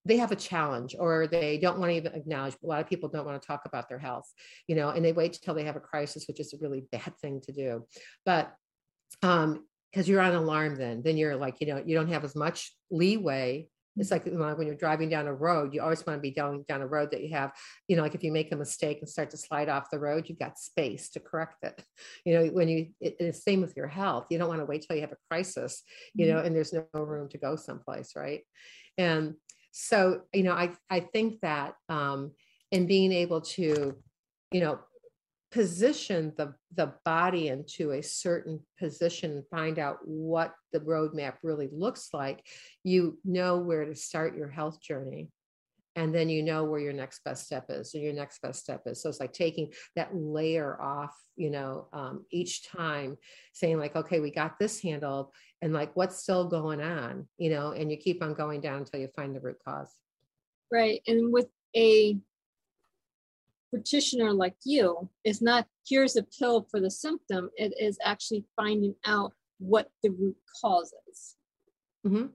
they 0.05 0.17
have 0.17 0.31
a 0.31 0.35
challenge 0.35 0.95
or 0.99 1.27
they 1.27 1.57
don't 1.57 1.79
want 1.79 1.89
to 1.89 1.95
even 1.95 2.13
acknowledge 2.13 2.55
a 2.63 2.67
lot 2.67 2.81
of 2.81 2.89
people 2.89 3.09
don't 3.09 3.25
want 3.25 3.41
to 3.41 3.45
talk 3.45 3.61
about 3.65 3.89
their 3.89 3.99
health 3.99 4.31
you 4.67 4.75
know 4.75 4.89
and 4.89 5.03
they 5.03 5.13
wait 5.13 5.39
till 5.41 5.53
they 5.53 5.63
have 5.63 5.75
a 5.75 5.81
crisis 5.81 6.25
which 6.27 6.39
is 6.39 6.53
a 6.53 6.57
really 6.57 6.83
bad 6.91 7.13
thing 7.21 7.41
to 7.41 7.51
do 7.51 7.85
but 8.25 8.53
um 9.21 9.65
because 9.91 10.07
you're 10.09 10.21
on 10.21 10.33
alarm 10.33 10.75
then 10.75 11.01
then 11.03 11.17
you're 11.17 11.35
like 11.35 11.61
you 11.61 11.67
know 11.67 11.81
you 11.85 11.95
don't 11.95 12.09
have 12.09 12.23
as 12.23 12.35
much 12.35 12.73
leeway 12.91 13.67
it's 13.97 14.11
like 14.11 14.25
when 14.25 14.65
you're 14.65 14.75
driving 14.75 15.09
down 15.09 15.27
a 15.27 15.33
road, 15.33 15.73
you 15.73 15.81
always 15.81 16.05
want 16.05 16.17
to 16.17 16.21
be 16.21 16.31
going 16.31 16.65
down 16.67 16.81
a 16.81 16.87
road 16.87 17.11
that 17.11 17.21
you 17.21 17.29
have, 17.35 17.51
you 17.87 17.95
know, 17.95 18.01
like 18.01 18.15
if 18.15 18.23
you 18.23 18.31
make 18.31 18.51
a 18.51 18.55
mistake 18.55 18.99
and 18.99 19.09
start 19.09 19.29
to 19.31 19.37
slide 19.37 19.69
off 19.69 19.91
the 19.91 19.99
road, 19.99 20.25
you've 20.27 20.39
got 20.39 20.57
space 20.57 21.09
to 21.11 21.19
correct 21.19 21.63
it. 21.63 21.83
You 22.25 22.33
know, 22.33 22.45
when 22.47 22.69
you, 22.69 22.87
it, 23.01 23.17
it's 23.19 23.43
same 23.43 23.61
with 23.61 23.75
your 23.75 23.87
health. 23.87 24.27
You 24.29 24.37
don't 24.37 24.47
want 24.47 24.61
to 24.61 24.65
wait 24.65 24.85
till 24.87 24.95
you 24.95 25.01
have 25.01 25.11
a 25.11 25.17
crisis, 25.29 25.83
you 26.13 26.27
know, 26.27 26.37
mm-hmm. 26.37 26.47
and 26.47 26.55
there's 26.55 26.73
no 26.73 26.85
room 26.93 27.27
to 27.29 27.37
go 27.37 27.55
someplace, 27.55 28.13
right? 28.15 28.41
And 28.97 29.35
so 29.73 30.21
you 30.31 30.43
know 30.43 30.53
i 30.53 30.71
i 30.91 30.99
think 30.99 31.41
that 31.41 31.73
um 31.89 32.31
in 32.71 32.85
being 32.85 33.11
able 33.11 33.41
to 33.41 33.95
you 34.51 34.61
know 34.61 34.79
position 35.51 36.31
the 36.37 36.53
the 36.75 36.93
body 37.03 37.47
into 37.47 37.91
a 37.91 38.01
certain 38.01 38.59
position 38.79 39.43
find 39.49 39.79
out 39.79 39.97
what 40.03 40.53
the 40.73 40.79
roadmap 40.79 41.33
really 41.41 41.69
looks 41.71 42.09
like 42.13 42.45
you 42.83 43.17
know 43.25 43.57
where 43.57 43.83
to 43.83 43.95
start 43.95 44.37
your 44.37 44.49
health 44.49 44.79
journey 44.79 45.29
and 45.95 46.13
then 46.13 46.29
you 46.29 46.41
know 46.41 46.63
where 46.63 46.79
your 46.79 46.93
next 46.93 47.23
best 47.23 47.45
step 47.45 47.65
is 47.69 47.93
and 47.93 48.03
your 48.03 48.13
next 48.13 48.41
best 48.41 48.61
step 48.61 48.81
is. 48.85 49.01
So 49.01 49.09
it's 49.09 49.19
like 49.19 49.33
taking 49.33 49.71
that 49.95 50.15
layer 50.15 50.81
off 50.81 51.15
you 51.35 51.49
know 51.49 51.87
um, 51.93 52.25
each 52.31 52.67
time 52.67 53.17
saying 53.53 53.79
like 53.79 53.95
okay 53.95 54.19
we 54.19 54.31
got 54.31 54.59
this 54.59 54.81
handled 54.81 55.31
and 55.61 55.73
like 55.73 55.95
what's 55.95 56.21
still 56.21 56.47
going 56.47 56.81
on? 56.81 57.27
You 57.37 57.51
know 57.51 57.71
and 57.71 57.91
you 57.91 57.97
keep 57.97 58.23
on 58.23 58.33
going 58.33 58.61
down 58.61 58.79
until 58.79 58.99
you 58.99 59.09
find 59.15 59.35
the 59.35 59.39
root 59.39 59.57
cause. 59.65 59.91
Right. 60.71 61.01
And 61.07 61.31
with 61.31 61.47
a 61.75 62.17
practitioner 63.71 64.31
like 64.31 64.55
you 64.63 65.09
it's 65.23 65.41
not 65.41 65.65
here's 65.87 66.15
a 66.15 66.23
pill 66.23 66.67
for 66.69 66.79
the 66.79 66.91
symptom. 66.91 67.49
It 67.55 67.73
is 67.79 67.97
actually 68.03 68.45
finding 68.55 68.95
out 69.05 69.33
what 69.59 69.89
the 70.03 70.09
root 70.09 70.35
cause 70.61 70.93
is. 71.11 71.35
Mm-hmm. 72.05 72.25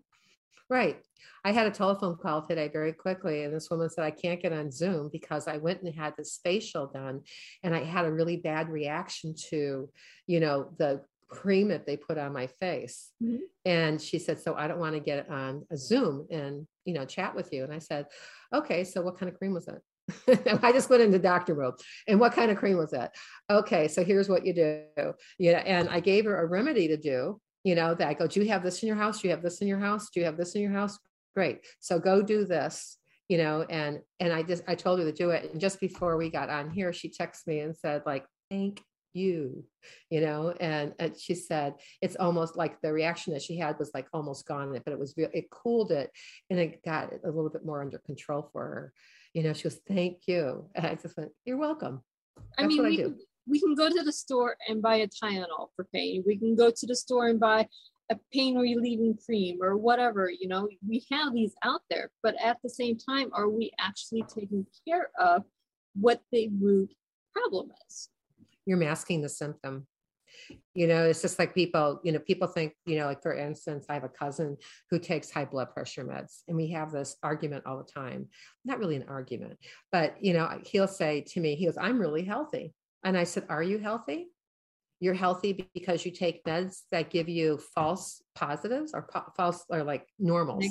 Right 0.69 1.01
I 1.45 1.53
had 1.53 1.67
a 1.67 1.71
telephone 1.71 2.17
call 2.17 2.43
today 2.43 2.69
very 2.69 2.93
quickly, 2.93 3.45
and 3.45 3.55
this 3.55 3.71
woman 3.71 3.89
said, 3.89 4.05
I 4.05 4.11
can't 4.11 4.43
get 4.43 4.53
on 4.53 4.71
Zoom 4.71 5.09
because 5.11 5.49
I 5.49 5.57
went 5.57 5.83
and 5.83 5.95
had 5.95 6.15
this 6.17 6.41
facial 6.43 6.87
done, 6.87 7.23
and 7.63 7.75
I 7.75 7.85
had 7.85 8.05
a 8.05 8.13
really 8.13 8.37
bad 8.37 8.69
reaction 8.69 9.35
to, 9.51 9.89
you 10.27 10.41
know, 10.41 10.71
the 10.79 11.03
cream 11.29 11.69
that 11.69 11.87
they 11.87 11.97
put 11.97 12.19
on 12.19 12.33
my 12.33 12.47
face. 12.47 13.11
Mm-hmm. 13.23 13.37
And 13.65 14.01
she 14.01 14.19
said, 14.19 14.41
So 14.41 14.55
I 14.55 14.67
don't 14.67 14.79
want 14.79 14.95
to 14.95 15.01
get 15.01 15.29
on 15.31 15.65
a 15.71 15.77
Zoom 15.77 16.27
and, 16.31 16.67
you 16.85 16.95
know, 16.95 17.05
chat 17.05 17.35
with 17.35 17.53
you. 17.53 17.65
And 17.65 17.73
I 17.73 17.79
said, 17.79 18.07
Okay, 18.55 18.85
so 18.85 19.03
what 19.03 19.19
kind 19.19 19.31
of 19.31 19.39
cream 19.39 19.53
was 19.53 19.69
it? 19.69 19.83
I 20.63 20.73
just 20.73 20.89
went 20.89 21.03
into 21.03 21.19
doctor 21.19 21.55
mode. 21.55 21.75
And 22.07 22.19
what 22.19 22.33
kind 22.33 22.51
of 22.51 22.57
cream 22.57 22.79
was 22.79 22.93
that? 22.93 23.15
Okay, 23.51 23.89
so 23.89 24.03
here's 24.03 24.29
what 24.29 24.47
you 24.47 24.55
do. 24.55 25.13
Yeah, 25.39 25.59
and 25.59 25.89
I 25.91 26.01
gave 26.01 26.25
her 26.25 26.41
a 26.41 26.47
remedy 26.47 26.89
to 26.89 26.97
do. 26.97 27.41
You 27.65 27.75
know, 27.75 27.95
that 27.95 28.09
I 28.09 28.15
go, 28.15 28.27
do 28.27 28.41
you 28.41 28.49
have 28.49 28.63
this 28.63 28.83
in 28.83 28.87
your 28.87 28.97
house? 28.97 29.21
Do 29.21 29.29
you 29.29 29.35
have 29.35 29.43
this 29.43 29.61
in 29.61 29.69
your 29.69 29.81
house? 29.81 30.11
Do 30.11 30.21
you 30.21 30.27
have 30.27 30.37
this 30.37 30.55
in 30.55 30.63
your 30.63 30.73
house? 30.73 30.99
great 31.39 31.65
so 31.79 32.01
go 32.01 32.21
do 32.21 32.45
this 32.45 32.99
you 33.29 33.39
know 33.39 33.65
and 33.71 34.01
and 34.19 34.33
i 34.33 34.43
just 34.43 34.65
i 34.67 34.75
told 34.75 34.99
her 34.99 35.05
to 35.05 35.13
do 35.13 35.31
it 35.31 35.53
and 35.53 35.61
just 35.61 35.79
before 35.79 36.17
we 36.17 36.29
got 36.29 36.51
on 36.51 36.69
here 36.69 36.93
she 36.93 37.09
texted 37.09 37.47
me 37.47 37.61
and 37.61 37.77
said 37.77 38.03
like 38.05 38.27
thank 38.51 38.83
you 39.15 39.65
you 40.11 40.21
know 40.21 40.53
and, 40.59 40.95
and 40.99 41.17
she 41.17 41.37
said 41.37 41.75
it's 42.03 42.17
almost 42.17 42.57
like 42.57 42.81
the 42.81 42.93
reaction 42.93 43.33
that 43.33 43.41
she 43.41 43.57
had 43.57 43.79
was 43.79 43.93
like 43.95 44.09
almost 44.13 44.49
gone 44.49 44.73
but 44.85 44.93
it 44.93 44.99
was 44.99 45.15
it 45.17 45.49
cooled 45.51 45.93
it 45.93 46.11
and 46.51 46.59
it 46.59 46.83
got 46.85 47.13
a 47.25 47.31
little 47.31 47.51
bit 47.51 47.65
more 47.65 47.83
under 47.83 47.99
control 47.99 48.49
for 48.53 48.65
her 48.65 48.93
you 49.33 49.45
know 49.45 49.53
she 49.53 49.63
goes 49.63 49.79
thank 49.87 50.23
you 50.27 50.69
and 50.75 50.87
i 50.89 50.95
just 50.97 51.17
went 51.17 51.31
you're 51.45 51.57
welcome 51.57 52.03
That's 52.37 52.65
i 52.65 52.67
mean 52.67 52.83
we, 52.83 53.05
I 53.05 53.09
we 53.49 53.61
can 53.61 53.75
go 53.75 53.89
to 53.89 54.03
the 54.03 54.13
store 54.13 54.57
and 54.69 54.83
buy 54.83 54.97
a 54.97 55.09
tylenol 55.09 55.69
for 55.75 55.85
pain. 55.93 56.23
We 56.27 56.37
can 56.37 56.55
go 56.55 56.71
to 56.71 56.87
the 56.87 56.97
store 56.97 57.29
and 57.29 57.41
buy 57.41 57.69
a 58.11 58.17
pain 58.33 58.57
relieving 58.57 59.19
cream 59.27 59.59
or 59.61 59.77
whatever 59.77 60.31
you 60.31 60.49
know 60.49 60.67
we 60.89 61.05
have 61.13 61.35
these 61.35 61.53
out 61.63 61.83
there 61.91 62.11
but 62.23 62.35
at 62.43 62.57
the 62.63 62.71
same 62.71 62.97
time 62.97 63.29
are 63.35 63.51
we 63.51 63.71
actually 63.79 64.25
taking 64.35 64.65
care 64.87 65.11
of 65.21 65.45
what 66.01 66.21
the 66.33 66.49
root 66.61 66.91
problem 67.33 67.71
is? 67.89 68.09
You're 68.67 68.79
masking 68.79 69.23
the 69.23 69.29
symptom. 69.29 69.87
You 70.75 70.87
know 70.87 71.05
it's 71.05 71.21
just 71.23 71.39
like 71.39 71.55
people 71.55 72.01
you 72.05 72.13
know 72.13 72.21
people 72.21 72.47
think 72.47 72.73
you 72.87 72.97
know 72.97 73.07
like 73.07 73.23
for 73.23 73.35
instance 73.35 73.87
i 73.89 73.95
have 73.95 74.05
a 74.05 74.09
cousin 74.09 74.57
who 74.89 74.99
takes 74.99 75.31
high 75.31 75.45
blood 75.45 75.73
pressure 75.73 76.05
meds 76.05 76.43
and 76.47 76.57
we 76.57 76.71
have 76.71 76.93
this 76.93 77.17
argument 77.23 77.67
all 77.67 77.79
the 77.79 77.93
time. 77.93 78.29
Not 78.65 78.79
really 78.79 78.97
an 78.97 79.07
argument 79.09 79.59
but 79.91 80.23
you 80.23 80.33
know 80.33 80.61
he'll 80.65 80.89
say 80.89 81.23
to 81.29 81.41
me 81.41 81.57
he 81.57 81.67
goes 81.67 81.77
i'm 81.77 81.99
really 81.99 82.25
healthy 82.25 82.73
and 83.05 83.17
i 83.17 83.25
said 83.25 83.45
are 83.49 83.63
you 83.63 83.79
healthy 83.79 84.29
you're 85.01 85.15
healthy 85.15 85.69
because 85.75 86.05
you 86.05 86.11
take 86.11 86.45
meds 86.45 86.81
that 86.91 87.11
give 87.11 87.29
you 87.29 87.59
false 87.75 88.23
positives 88.35 88.93
or 88.95 89.03
po- 89.03 89.31
false 89.37 89.65
or 89.69 89.85
like 89.85 90.07
normals. 90.19 90.65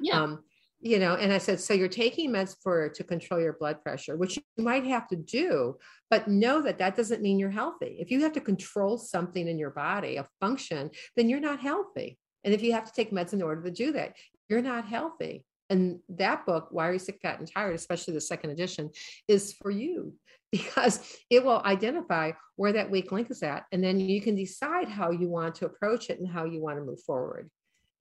Yeah. 0.00 0.22
Um, 0.22 0.44
you 0.80 0.98
know, 0.98 1.14
and 1.14 1.32
I 1.32 1.38
said, 1.38 1.58
so 1.58 1.74
you're 1.74 1.88
taking 1.88 2.30
meds 2.30 2.54
for 2.62 2.88
to 2.90 3.04
control 3.04 3.40
your 3.40 3.54
blood 3.54 3.82
pressure, 3.82 4.16
which 4.16 4.36
you 4.36 4.64
might 4.64 4.84
have 4.84 5.08
to 5.08 5.16
do, 5.16 5.76
but 6.10 6.28
know 6.28 6.62
that 6.62 6.78
that 6.78 6.96
doesn't 6.96 7.22
mean 7.22 7.38
you're 7.38 7.50
healthy. 7.50 7.96
If 7.98 8.10
you 8.10 8.20
have 8.22 8.32
to 8.34 8.40
control 8.40 8.98
something 8.98 9.48
in 9.48 9.58
your 9.58 9.70
body, 9.70 10.16
a 10.16 10.26
function, 10.40 10.90
then 11.16 11.28
you're 11.28 11.40
not 11.40 11.60
healthy. 11.60 12.18
And 12.44 12.54
if 12.54 12.62
you 12.62 12.72
have 12.72 12.84
to 12.84 12.92
take 12.92 13.10
meds 13.10 13.32
in 13.32 13.42
order 13.42 13.62
to 13.62 13.70
do 13.70 13.92
that, 13.92 14.16
you're 14.48 14.62
not 14.62 14.86
healthy. 14.86 15.44
And 15.68 16.00
that 16.10 16.46
book, 16.46 16.68
Why 16.70 16.88
Are 16.88 16.92
You 16.92 16.98
Sick, 16.98 17.18
Fat, 17.22 17.38
and 17.38 17.50
Tired, 17.50 17.74
especially 17.74 18.14
the 18.14 18.20
second 18.20 18.50
edition, 18.50 18.90
is 19.28 19.52
for 19.52 19.70
you 19.70 20.14
because 20.52 21.16
it 21.28 21.44
will 21.44 21.60
identify 21.64 22.32
where 22.54 22.72
that 22.72 22.90
weak 22.90 23.12
link 23.12 23.30
is 23.30 23.42
at. 23.42 23.64
And 23.72 23.82
then 23.82 23.98
you 23.98 24.20
can 24.20 24.36
decide 24.36 24.88
how 24.88 25.10
you 25.10 25.28
want 25.28 25.56
to 25.56 25.66
approach 25.66 26.08
it 26.08 26.20
and 26.20 26.28
how 26.28 26.44
you 26.44 26.62
want 26.62 26.78
to 26.78 26.84
move 26.84 27.00
forward. 27.02 27.50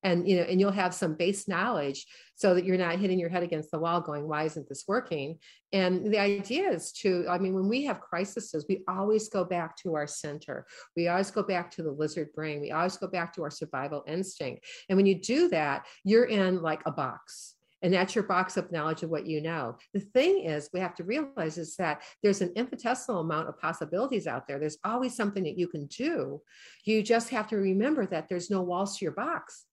and 0.05 0.29
you 0.29 0.37
know 0.37 0.43
and 0.43 0.59
you'll 0.59 0.71
have 0.71 0.93
some 0.93 1.15
base 1.15 1.47
knowledge 1.47 2.05
so 2.35 2.53
that 2.53 2.63
you're 2.63 2.77
not 2.77 2.99
hitting 2.99 3.19
your 3.19 3.29
head 3.29 3.43
against 3.43 3.71
the 3.71 3.79
wall 3.79 3.99
going 3.99 4.27
why 4.27 4.43
isn't 4.43 4.69
this 4.69 4.85
working 4.87 5.37
and 5.73 6.13
the 6.13 6.19
idea 6.19 6.69
is 6.69 6.91
to 6.91 7.25
i 7.27 7.37
mean 7.37 7.53
when 7.53 7.67
we 7.67 7.83
have 7.83 7.99
crises 7.99 8.65
we 8.69 8.83
always 8.87 9.27
go 9.29 9.43
back 9.43 9.75
to 9.75 9.95
our 9.95 10.07
center 10.07 10.65
we 10.95 11.07
always 11.07 11.31
go 11.31 11.43
back 11.43 11.71
to 11.71 11.81
the 11.83 11.91
lizard 11.91 12.31
brain 12.33 12.61
we 12.61 12.71
always 12.71 12.97
go 12.97 13.07
back 13.07 13.33
to 13.33 13.41
our 13.41 13.49
survival 13.49 14.03
instinct 14.07 14.63
and 14.87 14.95
when 14.95 15.07
you 15.07 15.15
do 15.15 15.49
that 15.49 15.85
you're 16.03 16.25
in 16.25 16.61
like 16.61 16.81
a 16.85 16.91
box 16.91 17.54
and 17.85 17.93
that's 17.93 18.15
your 18.15 18.23
box 18.23 18.57
of 18.57 18.71
knowledge 18.71 19.03
of 19.03 19.11
what 19.11 19.27
you 19.27 19.39
know. 19.39 19.77
The 19.93 19.99
thing 19.99 20.45
is, 20.45 20.71
we 20.73 20.79
have 20.79 20.95
to 20.95 21.03
realize 21.03 21.59
is 21.59 21.75
that 21.75 22.01
there's 22.23 22.41
an 22.41 22.51
infinitesimal 22.55 23.21
amount 23.21 23.47
of 23.47 23.59
possibilities 23.59 24.25
out 24.25 24.47
there. 24.47 24.57
There's 24.57 24.79
always 24.83 25.15
something 25.15 25.43
that 25.43 25.59
you 25.59 25.67
can 25.67 25.85
do. 25.85 26.41
You 26.83 27.03
just 27.03 27.29
have 27.29 27.47
to 27.49 27.57
remember 27.57 28.07
that 28.07 28.27
there's 28.27 28.49
no 28.49 28.63
walls 28.63 28.97
to 28.97 29.05
your 29.05 29.11
box 29.11 29.65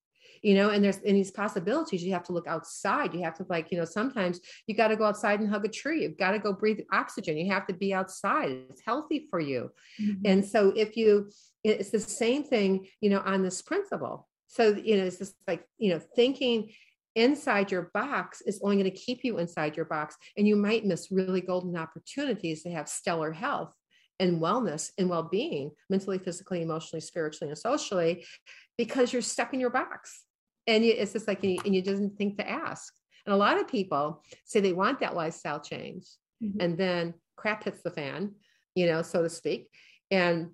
you 0.43 0.53
know 0.53 0.69
and 0.69 0.83
there's 0.83 0.97
in 0.97 1.15
these 1.15 1.31
possibilities 1.31 2.03
you 2.03 2.11
have 2.11 2.23
to 2.23 2.33
look 2.33 2.47
outside 2.47 3.13
you 3.13 3.23
have 3.23 3.33
to 3.33 3.45
like 3.47 3.71
you 3.71 3.77
know 3.77 3.85
sometimes 3.85 4.41
you 4.67 4.75
got 4.75 4.89
to 4.89 4.97
go 4.97 5.05
outside 5.05 5.39
and 5.39 5.49
hug 5.49 5.63
a 5.63 5.69
tree 5.69 6.01
you've 6.01 6.17
got 6.17 6.31
to 6.31 6.39
go 6.39 6.51
breathe 6.51 6.81
oxygen 6.91 7.37
you 7.37 7.49
have 7.49 7.65
to 7.65 7.73
be 7.73 7.93
outside 7.93 8.51
it's 8.69 8.81
healthy 8.85 9.25
for 9.29 9.39
you 9.39 9.71
mm-hmm. 10.01 10.21
and 10.25 10.45
so 10.45 10.73
if 10.75 10.97
you 10.97 11.29
it's 11.63 11.91
the 11.91 11.99
same 11.99 12.43
thing 12.43 12.85
you 12.99 13.09
know 13.09 13.21
on 13.25 13.41
this 13.41 13.61
principle 13.61 14.27
so 14.47 14.75
you 14.83 14.97
know 14.97 15.05
it's 15.05 15.19
just 15.19 15.35
like 15.47 15.65
you 15.77 15.93
know 15.93 15.99
thinking 16.13 16.69
inside 17.15 17.71
your 17.71 17.91
box 17.93 18.41
is 18.41 18.59
only 18.63 18.77
going 18.77 18.89
to 18.89 18.97
keep 18.97 19.23
you 19.23 19.37
inside 19.37 19.75
your 19.75 19.85
box 19.85 20.15
and 20.37 20.47
you 20.47 20.55
might 20.55 20.85
miss 20.85 21.11
really 21.11 21.41
golden 21.41 21.77
opportunities 21.77 22.63
to 22.63 22.71
have 22.71 22.89
stellar 22.89 23.31
health 23.31 23.71
and 24.19 24.41
wellness 24.41 24.91
and 24.97 25.09
well-being 25.09 25.71
mentally 25.89 26.17
physically 26.17 26.61
emotionally 26.61 27.01
spiritually 27.01 27.49
and 27.49 27.57
socially 27.57 28.25
because 28.77 29.13
you're 29.13 29.21
stuck 29.21 29.53
in 29.53 29.59
your 29.59 29.69
box. 29.69 30.23
And 30.65 30.85
you, 30.85 30.93
it's 30.93 31.13
just 31.13 31.27
like 31.27 31.43
and 31.43 31.75
you 31.75 31.81
doesn't 31.81 32.17
think 32.17 32.37
to 32.37 32.49
ask. 32.49 32.93
And 33.25 33.33
a 33.33 33.37
lot 33.37 33.59
of 33.59 33.67
people 33.67 34.23
say 34.45 34.59
they 34.59 34.73
want 34.73 35.01
that 35.01 35.15
lifestyle 35.15 35.59
change 35.59 36.05
mm-hmm. 36.41 36.59
and 36.61 36.77
then 36.77 37.13
crap 37.35 37.63
hits 37.63 37.81
the 37.83 37.91
fan 37.91 38.31
you 38.75 38.87
know 38.87 39.01
so 39.01 39.21
to 39.21 39.29
speak. 39.29 39.69
And 40.11 40.51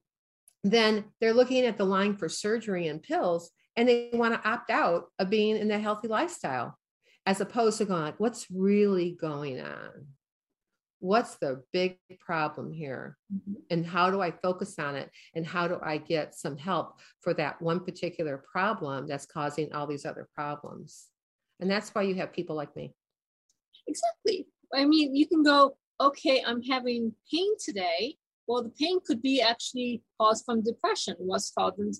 then 0.63 1.05
they're 1.19 1.33
looking 1.33 1.65
at 1.65 1.77
the 1.77 1.85
line 1.85 2.17
for 2.17 2.27
surgery 2.27 2.87
and 2.87 3.01
pills 3.01 3.51
and 3.75 3.87
they 3.87 4.09
want 4.13 4.33
to 4.33 4.49
opt 4.49 4.69
out 4.69 5.05
of 5.19 5.29
being 5.29 5.57
in 5.57 5.71
a 5.71 5.79
healthy 5.79 6.07
lifestyle 6.07 6.77
as 7.25 7.41
opposed 7.41 7.77
to 7.77 7.85
going 7.85 8.01
like 8.01 8.19
what's 8.19 8.47
really 8.49 9.11
going 9.11 9.59
on? 9.59 10.07
What's 10.99 11.35
the 11.35 11.63
big 11.71 11.97
problem 12.19 12.73
here? 12.73 13.17
Mm-hmm. 13.33 13.53
and 13.69 13.85
how 13.85 14.09
do 14.11 14.19
i 14.21 14.31
focus 14.31 14.77
on 14.79 14.95
it? 14.95 15.09
And 15.35 15.45
how 15.45 15.67
do 15.67 15.79
i 15.83 15.97
get 15.97 16.35
some 16.35 16.57
help 16.57 16.99
for 17.21 17.33
that 17.35 17.61
one 17.61 17.79
particular 17.79 18.43
problem 18.51 19.07
that's 19.07 19.25
causing 19.25 19.71
all 19.73 19.87
these 19.87 20.05
other 20.05 20.27
problems? 20.35 21.07
And 21.59 21.69
that's 21.69 21.89
why 21.91 22.03
you 22.03 22.15
have 22.15 22.33
people 22.33 22.55
like 22.55 22.75
me. 22.75 22.93
Exactly. 23.87 24.47
I 24.73 24.85
mean 24.85 25.15
you 25.15 25.27
can 25.27 25.43
go 25.43 25.77
okay 26.01 26.43
i'm 26.45 26.61
having 26.63 27.13
pain 27.31 27.51
today. 27.63 28.15
Well 28.47 28.63
the 28.63 28.69
pain 28.69 28.99
could 29.05 29.21
be 29.21 29.41
actually 29.41 30.01
caused 30.19 30.45
from 30.45 30.63
depression. 30.63 31.15
What's 31.19 31.51
causing 31.51 31.93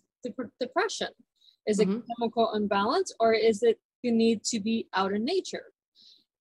depression 0.59 1.09
is 1.69 1.79
mm-hmm. 1.79 1.97
it 1.97 2.03
chemical 2.17 2.53
imbalance 2.53 3.13
or 3.19 3.33
is 3.33 3.63
it 3.63 3.79
you 4.01 4.11
need 4.11 4.43
to 4.45 4.59
be 4.59 4.87
out 4.93 5.13
in 5.13 5.23
nature? 5.23 5.65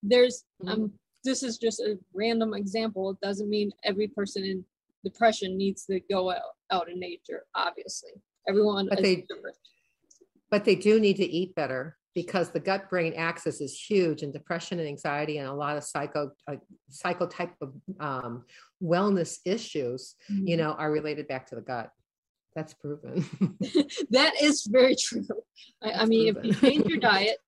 There's 0.03 0.45
mm-hmm. 0.63 0.73
um 0.73 0.93
this 1.25 1.43
is 1.43 1.59
just 1.59 1.81
a 1.81 1.99
random 2.15 2.55
example. 2.55 3.11
It 3.11 3.21
doesn't 3.21 3.51
mean 3.51 3.71
every 3.85 4.09
person 4.09 4.45
in 4.45 4.65
depression 5.05 5.59
needs 5.59 5.85
to 5.87 6.01
go 6.01 6.31
out, 6.31 6.55
out 6.71 6.89
in 6.89 6.99
nature, 6.99 7.45
obviously. 7.55 8.13
Everyone 8.49 8.89
but 8.89 9.03
they, 9.03 9.17
different. 9.17 9.57
But 10.51 10.65
they 10.65 10.75
do 10.75 10.99
need 11.01 11.17
to 11.17 11.25
eat 11.25 11.55
better 11.55 11.99
because 12.15 12.51
the 12.51 12.61
gut 12.61 12.89
brain 12.89 13.13
axis 13.17 13.61
is 13.61 13.79
huge 13.79 14.23
and 14.23 14.33
depression 14.33 14.79
and 14.81 14.89
anxiety 14.89 15.39
and 15.39 15.49
a 15.49 15.53
lot 15.53 15.77
of 15.77 15.85
psycho 15.85 16.31
uh, 16.51 16.57
psycho 16.89 17.27
type 17.27 17.55
of 17.61 17.73
um, 18.01 18.45
wellness 18.83 19.39
issues 19.45 20.17
mm-hmm. 20.31 20.47
you 20.47 20.57
know 20.57 20.73
are 20.73 20.91
related 20.91 21.29
back 21.29 21.47
to 21.47 21.55
the 21.55 21.61
gut 21.61 21.91
that's 22.59 22.75
proven. 22.75 23.25
that 24.11 24.33
is 24.43 24.67
very 24.69 24.97
true. 24.97 25.25
I, 25.83 25.93
I 25.93 26.05
mean, 26.07 26.35
proven. 26.35 26.51
if 26.51 26.63
you 26.63 26.69
change 26.69 26.87
your 26.87 26.99
diet, 27.13 27.39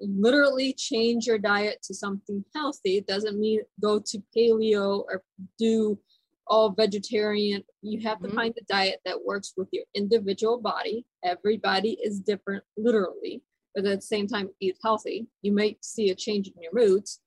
literally 0.00 0.72
change 0.74 1.26
your 1.26 1.38
diet 1.38 1.78
to 1.84 1.94
something 1.94 2.44
healthy, 2.54 2.98
it 2.98 3.06
doesn't 3.06 3.38
mean 3.38 3.62
go 3.82 3.98
to 3.98 4.22
paleo 4.36 5.04
or 5.08 5.22
do 5.58 5.98
all 6.46 6.70
vegetarian. 6.70 7.64
You 7.82 8.00
have 8.02 8.20
to 8.20 8.28
mm-hmm. 8.28 8.36
find 8.36 8.54
a 8.56 8.64
diet 8.72 9.00
that 9.04 9.24
works 9.24 9.54
with 9.56 9.68
your 9.72 9.84
individual 9.92 10.60
body. 10.60 11.04
Everybody 11.24 11.98
is 12.02 12.20
different, 12.20 12.62
literally, 12.76 13.42
but 13.74 13.86
at 13.86 13.96
the 14.00 14.06
same 14.06 14.28
time, 14.28 14.50
eat 14.60 14.76
healthy. 14.84 15.26
You 15.42 15.52
might 15.52 15.84
see 15.84 16.10
a 16.10 16.14
change 16.14 16.46
in 16.46 16.62
your 16.62 16.72
moods, 16.72 17.20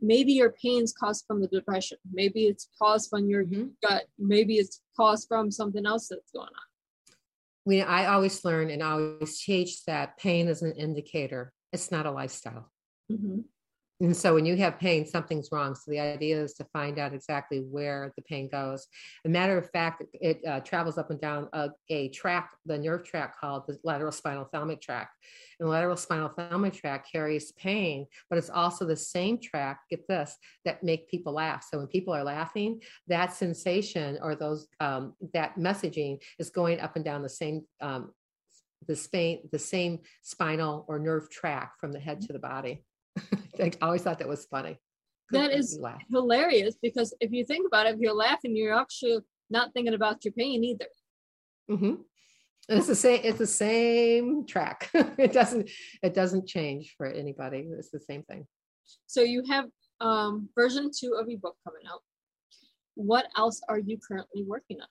maybe 0.00 0.32
your 0.32 0.50
pain's 0.50 0.92
caused 0.92 1.24
from 1.26 1.40
the 1.40 1.48
depression. 1.48 1.98
Maybe 2.12 2.46
it's 2.46 2.68
caused 2.80 3.10
from 3.10 3.28
your 3.28 3.44
mm-hmm. 3.44 3.68
gut. 3.86 4.04
Maybe 4.18 4.56
it's 4.56 4.80
caused 4.96 5.28
from 5.28 5.50
something 5.50 5.86
else 5.86 6.08
that's 6.08 6.30
going 6.32 6.46
on. 6.46 7.16
We 7.66 7.82
i 7.82 8.06
always 8.06 8.44
learn 8.44 8.70
and 8.70 8.82
I 8.82 8.92
always 8.92 9.42
teach 9.42 9.84
that 9.84 10.18
pain 10.18 10.48
is 10.48 10.62
an 10.62 10.72
indicator. 10.72 11.52
It's 11.72 11.90
not 11.90 12.06
a 12.06 12.10
lifestyle. 12.10 12.70
Mm-hmm. 13.12 13.40
And 14.00 14.16
so 14.16 14.34
when 14.34 14.46
you 14.46 14.56
have 14.56 14.78
pain, 14.78 15.06
something's 15.06 15.50
wrong. 15.52 15.74
So 15.74 15.90
the 15.90 16.00
idea 16.00 16.42
is 16.42 16.54
to 16.54 16.64
find 16.72 16.98
out 16.98 17.12
exactly 17.12 17.58
where 17.58 18.14
the 18.16 18.22
pain 18.22 18.48
goes. 18.48 18.86
A 19.26 19.28
matter 19.28 19.58
of 19.58 19.70
fact, 19.70 20.02
it 20.14 20.40
uh, 20.46 20.60
travels 20.60 20.96
up 20.96 21.10
and 21.10 21.20
down 21.20 21.48
a, 21.52 21.68
a, 21.90 22.08
track, 22.08 22.50
the 22.64 22.78
nerve 22.78 23.04
track 23.04 23.38
called 23.38 23.64
the 23.68 23.78
lateral 23.84 24.10
spinal 24.10 24.48
thalamic 24.52 24.80
tract. 24.80 25.16
And 25.58 25.66
the 25.66 25.70
lateral 25.70 25.98
spinal 25.98 26.30
thalamic 26.30 26.72
tract 26.72 27.12
carries 27.12 27.52
pain, 27.52 28.06
but 28.30 28.38
it's 28.38 28.48
also 28.48 28.86
the 28.86 28.96
same 28.96 29.38
track, 29.38 29.80
get 29.90 30.08
this, 30.08 30.34
that 30.64 30.82
make 30.82 31.10
people 31.10 31.34
laugh. 31.34 31.66
So 31.70 31.76
when 31.76 31.86
people 31.86 32.14
are 32.14 32.24
laughing, 32.24 32.80
that 33.08 33.34
sensation 33.34 34.18
or 34.22 34.34
those 34.34 34.66
um, 34.80 35.14
that 35.34 35.56
messaging 35.56 36.22
is 36.38 36.48
going 36.48 36.80
up 36.80 36.96
and 36.96 37.04
down 37.04 37.22
the 37.22 37.28
same 37.28 37.66
um, 37.82 38.12
the, 38.88 38.96
same, 38.96 39.40
the 39.52 39.58
same 39.58 39.98
spinal 40.22 40.86
or 40.88 40.98
nerve 40.98 41.28
track 41.30 41.74
from 41.78 41.92
the 41.92 42.00
head 42.00 42.22
to 42.22 42.32
the 42.32 42.38
body. 42.38 42.82
I 43.60 43.72
always 43.82 44.02
thought 44.02 44.18
that 44.18 44.28
was 44.28 44.46
funny. 44.46 44.78
That 45.32 45.52
is 45.52 45.78
hilarious 46.10 46.76
because 46.82 47.14
if 47.20 47.30
you 47.30 47.44
think 47.44 47.66
about 47.66 47.86
it, 47.86 47.94
if 47.94 48.00
you're 48.00 48.14
laughing, 48.14 48.56
you're 48.56 48.76
actually 48.76 49.18
not 49.48 49.72
thinking 49.72 49.94
about 49.94 50.24
your 50.24 50.32
pain 50.32 50.64
either. 50.64 50.88
Mm-hmm. 51.70 51.94
And 52.68 52.78
it's 52.78 52.88
the 52.88 52.94
same. 52.94 53.20
It's 53.22 53.38
the 53.38 53.46
same 53.46 54.46
track. 54.46 54.90
it 54.94 55.32
doesn't. 55.32 55.70
It 56.02 56.14
doesn't 56.14 56.46
change 56.48 56.94
for 56.96 57.06
anybody. 57.06 57.68
It's 57.78 57.90
the 57.90 58.00
same 58.00 58.22
thing. 58.24 58.46
So 59.06 59.22
you 59.22 59.44
have 59.48 59.66
um, 60.00 60.48
version 60.56 60.90
two 60.96 61.16
of 61.18 61.28
your 61.28 61.38
book 61.38 61.56
coming 61.64 61.82
out. 61.90 62.00
What 62.94 63.26
else 63.36 63.60
are 63.68 63.78
you 63.78 63.98
currently 63.98 64.44
working 64.44 64.80
on? 64.80 64.88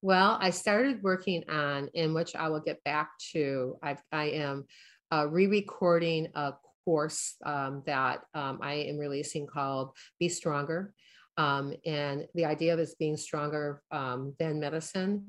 Well, 0.00 0.36
I 0.40 0.50
started 0.50 1.02
working 1.02 1.48
on, 1.48 1.88
in 1.94 2.12
which 2.12 2.34
I 2.34 2.48
will 2.48 2.60
get 2.60 2.82
back 2.82 3.10
to. 3.32 3.76
I've, 3.82 4.02
I 4.10 4.24
am 4.30 4.64
uh, 5.12 5.26
re-recording 5.28 6.28
a 6.34 6.54
course 6.84 7.36
um, 7.44 7.82
that 7.86 8.22
um, 8.34 8.58
I 8.62 8.74
am 8.74 8.98
releasing 8.98 9.46
called 9.46 9.90
Be 10.18 10.28
Stronger. 10.28 10.94
Um, 11.36 11.74
and 11.86 12.26
the 12.34 12.44
idea 12.44 12.74
of 12.74 12.80
is 12.80 12.94
being 12.94 13.16
stronger 13.16 13.82
um, 13.90 14.34
than 14.38 14.60
medicine. 14.60 15.24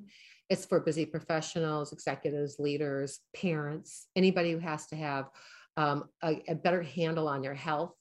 It's 0.49 0.65
for 0.65 0.81
busy 0.81 1.05
professionals, 1.05 1.93
executives, 1.93 2.57
leaders, 2.59 3.19
parents, 3.35 4.07
anybody 4.15 4.51
who 4.51 4.59
has 4.59 4.87
to 4.87 4.95
have 4.95 5.29
um, 5.77 6.09
a, 6.21 6.43
a, 6.49 6.55
better 6.55 6.83
handle 6.83 7.27
on 7.27 7.43
your 7.43 7.53
health, 7.53 7.93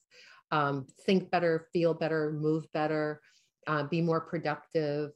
um, 0.50 0.86
think 1.06 1.30
better, 1.30 1.68
feel 1.72 1.94
better, 1.94 2.32
move 2.32 2.66
better, 2.74 3.20
uh, 3.66 3.84
be 3.84 4.02
more 4.02 4.20
productive, 4.20 5.12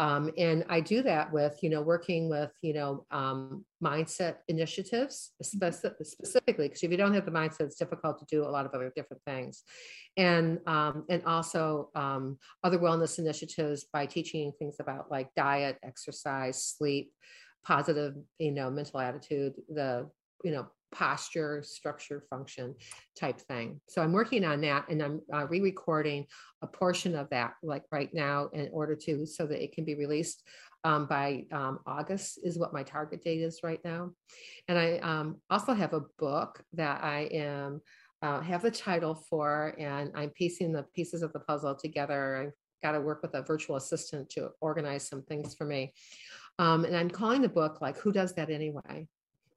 um, 0.00 0.30
and 0.38 0.64
I 0.70 0.80
do 0.80 1.02
that 1.02 1.30
with, 1.30 1.58
you 1.62 1.68
know, 1.68 1.82
working 1.82 2.30
with, 2.30 2.50
you 2.62 2.72
know, 2.72 3.04
um, 3.10 3.66
mindset 3.84 4.36
initiatives 4.48 5.32
mm-hmm. 5.44 6.02
specifically, 6.02 6.68
because 6.68 6.82
if 6.82 6.90
you 6.90 6.96
don't 6.96 7.12
have 7.12 7.26
the 7.26 7.30
mindset, 7.30 7.66
it's 7.66 7.76
difficult 7.76 8.18
to 8.18 8.24
do 8.24 8.42
a 8.42 8.48
lot 8.48 8.64
of 8.64 8.72
other 8.72 8.90
different 8.96 9.22
things. 9.26 9.62
And, 10.16 10.58
um, 10.66 11.04
and 11.10 11.22
also 11.26 11.90
um, 11.94 12.38
other 12.64 12.78
wellness 12.78 13.18
initiatives 13.18 13.84
by 13.92 14.06
teaching 14.06 14.52
things 14.58 14.76
about 14.80 15.10
like 15.10 15.28
diet, 15.36 15.76
exercise, 15.84 16.64
sleep, 16.64 17.12
positive, 17.62 18.14
you 18.38 18.52
know, 18.52 18.70
mental 18.70 19.00
attitude, 19.00 19.52
the, 19.68 20.08
you 20.42 20.52
know, 20.52 20.66
posture, 20.92 21.62
structure, 21.62 22.22
function 22.30 22.74
type 23.18 23.40
thing. 23.40 23.80
So 23.88 24.02
I'm 24.02 24.12
working 24.12 24.44
on 24.44 24.60
that 24.62 24.88
and 24.88 25.02
I'm 25.02 25.20
uh, 25.32 25.46
re 25.46 25.60
recording 25.60 26.26
a 26.62 26.66
portion 26.66 27.14
of 27.14 27.28
that, 27.30 27.54
like 27.62 27.84
right 27.90 28.12
now, 28.12 28.48
in 28.52 28.68
order 28.72 28.96
to, 28.96 29.26
so 29.26 29.46
that 29.46 29.62
it 29.62 29.72
can 29.72 29.84
be 29.84 29.94
released 29.94 30.42
um, 30.84 31.06
by 31.06 31.44
um, 31.52 31.78
August, 31.86 32.40
is 32.42 32.58
what 32.58 32.72
my 32.72 32.82
target 32.82 33.22
date 33.22 33.40
is 33.40 33.60
right 33.62 33.80
now. 33.84 34.10
And 34.68 34.78
I 34.78 34.98
um, 34.98 35.36
also 35.50 35.74
have 35.74 35.92
a 35.92 36.04
book 36.18 36.62
that 36.74 37.02
I 37.02 37.28
am. 37.32 37.80
Uh, 38.22 38.38
have 38.42 38.60
the 38.60 38.70
title 38.70 39.14
for, 39.14 39.74
and 39.78 40.12
I'm 40.14 40.28
piecing 40.28 40.72
the 40.72 40.82
pieces 40.94 41.22
of 41.22 41.32
the 41.32 41.40
puzzle 41.40 41.74
together. 41.74 42.36
I've 42.36 42.52
got 42.82 42.92
to 42.92 43.00
work 43.00 43.22
with 43.22 43.32
a 43.32 43.40
virtual 43.40 43.76
assistant 43.76 44.28
to 44.30 44.50
organize 44.60 45.08
some 45.08 45.22
things 45.22 45.54
for 45.54 45.64
me. 45.64 45.94
Um, 46.58 46.84
and 46.84 46.94
I'm 46.94 47.08
calling 47.08 47.40
the 47.40 47.48
book 47.48 47.80
like, 47.80 47.96
Who 47.96 48.12
Does 48.12 48.34
That 48.34 48.50
Anyway? 48.50 49.08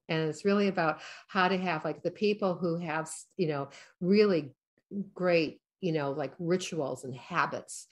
And 0.08 0.28
it's 0.28 0.44
really 0.44 0.68
about 0.68 1.00
how 1.28 1.48
to 1.48 1.56
have 1.56 1.84
like 1.84 2.02
the 2.02 2.10
people 2.10 2.54
who 2.54 2.78
have 2.78 3.10
you 3.36 3.48
know 3.48 3.68
really 4.00 4.52
great 5.14 5.60
you 5.80 5.92
know 5.92 6.12
like 6.12 6.32
rituals 6.38 7.04
and 7.04 7.14
habits 7.14 7.86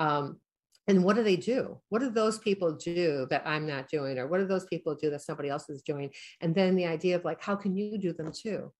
um, 0.00 0.38
and 0.86 1.04
what 1.04 1.16
do 1.16 1.22
they 1.22 1.36
do? 1.36 1.78
What 1.90 1.98
do 1.98 2.08
those 2.08 2.38
people 2.38 2.72
do 2.72 3.26
that 3.28 3.42
i'm 3.44 3.66
not 3.66 3.88
doing? 3.88 4.18
Or 4.18 4.26
what 4.26 4.38
do 4.38 4.46
those 4.46 4.64
people 4.64 4.94
do 4.94 5.10
that 5.10 5.20
somebody 5.20 5.50
else 5.50 5.68
is 5.68 5.82
doing? 5.82 6.10
And 6.40 6.54
then 6.54 6.76
the 6.76 6.86
idea 6.86 7.16
of 7.16 7.26
like 7.26 7.42
how 7.42 7.56
can 7.56 7.76
you 7.76 7.98
do 7.98 8.14
them 8.14 8.32
too? 8.32 8.72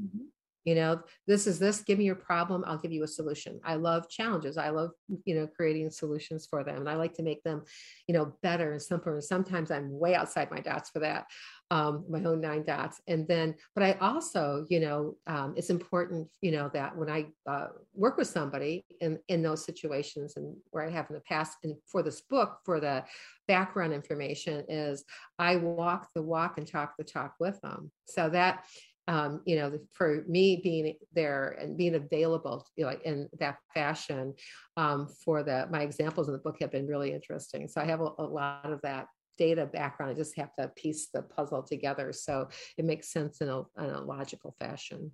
Mm-hmm 0.00 0.24
you 0.64 0.74
know 0.74 1.00
this 1.26 1.46
is 1.46 1.58
this 1.58 1.80
give 1.80 1.98
me 1.98 2.04
your 2.04 2.14
problem 2.14 2.64
i'll 2.66 2.78
give 2.78 2.92
you 2.92 3.04
a 3.04 3.08
solution. 3.08 3.60
I 3.64 3.74
love 3.74 4.08
challenges 4.08 4.56
i 4.56 4.70
love 4.70 4.90
you 5.24 5.34
know 5.34 5.46
creating 5.46 5.90
solutions 5.90 6.46
for 6.48 6.64
them 6.64 6.76
and 6.76 6.88
i 6.88 6.94
like 6.94 7.14
to 7.14 7.22
make 7.22 7.42
them 7.42 7.62
you 8.06 8.14
know 8.14 8.34
better 8.42 8.72
and 8.72 8.82
simpler 8.82 9.14
and 9.14 9.24
sometimes 9.24 9.70
i'm 9.70 9.98
way 9.98 10.14
outside 10.14 10.50
my 10.50 10.60
dots 10.60 10.90
for 10.90 11.00
that 11.00 11.26
um, 11.72 12.04
my 12.08 12.22
own 12.24 12.40
nine 12.40 12.64
dots 12.64 13.00
and 13.06 13.28
then 13.28 13.54
but 13.74 13.84
i 13.84 13.92
also 14.00 14.66
you 14.68 14.80
know 14.80 15.16
um, 15.26 15.54
it's 15.56 15.70
important 15.70 16.28
you 16.40 16.50
know 16.50 16.70
that 16.72 16.96
when 16.96 17.08
i 17.08 17.26
uh, 17.48 17.68
work 17.94 18.16
with 18.16 18.28
somebody 18.28 18.84
in 19.00 19.18
in 19.28 19.42
those 19.42 19.64
situations 19.64 20.34
and 20.36 20.56
where 20.70 20.86
i 20.86 20.90
have 20.90 21.08
in 21.10 21.14
the 21.14 21.22
past 21.22 21.58
and 21.64 21.74
for 21.86 22.02
this 22.02 22.20
book 22.22 22.58
for 22.64 22.80
the 22.80 23.04
background 23.46 23.92
information 23.92 24.64
is 24.68 25.04
i 25.38 25.56
walk 25.56 26.08
the 26.14 26.22
walk 26.22 26.58
and 26.58 26.66
talk 26.66 26.94
the 26.96 27.04
talk 27.04 27.34
with 27.40 27.60
them. 27.60 27.90
So 28.04 28.28
that 28.30 28.64
um, 29.10 29.40
you 29.44 29.56
know, 29.56 29.76
for 29.92 30.24
me 30.28 30.60
being 30.62 30.94
there 31.12 31.58
and 31.60 31.76
being 31.76 31.96
available, 31.96 32.64
you 32.76 32.84
know, 32.84 32.96
in 33.04 33.28
that 33.40 33.56
fashion 33.74 34.32
um, 34.76 35.08
for 35.24 35.42
the 35.42 35.66
my 35.68 35.82
examples 35.82 36.28
in 36.28 36.32
the 36.32 36.38
book 36.38 36.58
have 36.60 36.70
been 36.70 36.86
really 36.86 37.12
interesting. 37.12 37.66
So 37.66 37.80
I 37.80 37.86
have 37.86 38.00
a, 38.00 38.10
a 38.18 38.22
lot 38.22 38.70
of 38.70 38.80
that 38.82 39.08
data 39.36 39.66
background. 39.66 40.12
I 40.12 40.14
just 40.14 40.36
have 40.36 40.54
to 40.60 40.68
piece 40.76 41.08
the 41.12 41.22
puzzle 41.22 41.64
together 41.64 42.12
so 42.12 42.48
it 42.78 42.84
makes 42.84 43.12
sense 43.12 43.40
in 43.40 43.48
a, 43.48 43.58
in 43.78 43.90
a 43.90 44.00
logical 44.00 44.54
fashion. 44.60 45.10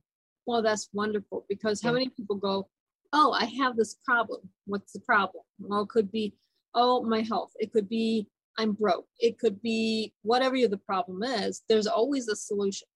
Well, 0.47 0.63
that's 0.63 0.91
wonderful 0.93 1.47
because 1.49 1.81
how 1.81 1.89
yeah. 1.89 1.95
many 1.95 2.09
people 2.11 2.37
go, 2.37 2.69
Oh, 3.15 3.33
I 3.33 3.47
have 3.47 3.77
this 3.77 3.97
problem. 4.05 4.41
What's 4.67 4.93
the 4.93 5.01
problem? 5.01 5.45
Well, 5.59 5.83
it 5.83 5.89
could 5.89 6.13
be, 6.13 6.35
Oh, 6.75 7.03
my 7.03 7.23
health. 7.23 7.53
It 7.59 7.73
could 7.73 7.89
be, 7.89 8.29
I'm 8.59 8.73
broke. 8.73 9.07
It 9.21 9.39
could 9.39 9.63
be 9.63 10.13
whatever 10.23 10.57
the 10.69 10.77
problem 10.77 11.23
is. 11.23 11.63
There's 11.67 11.87
always 11.87 12.29
a 12.29 12.37
solution. 12.37 12.89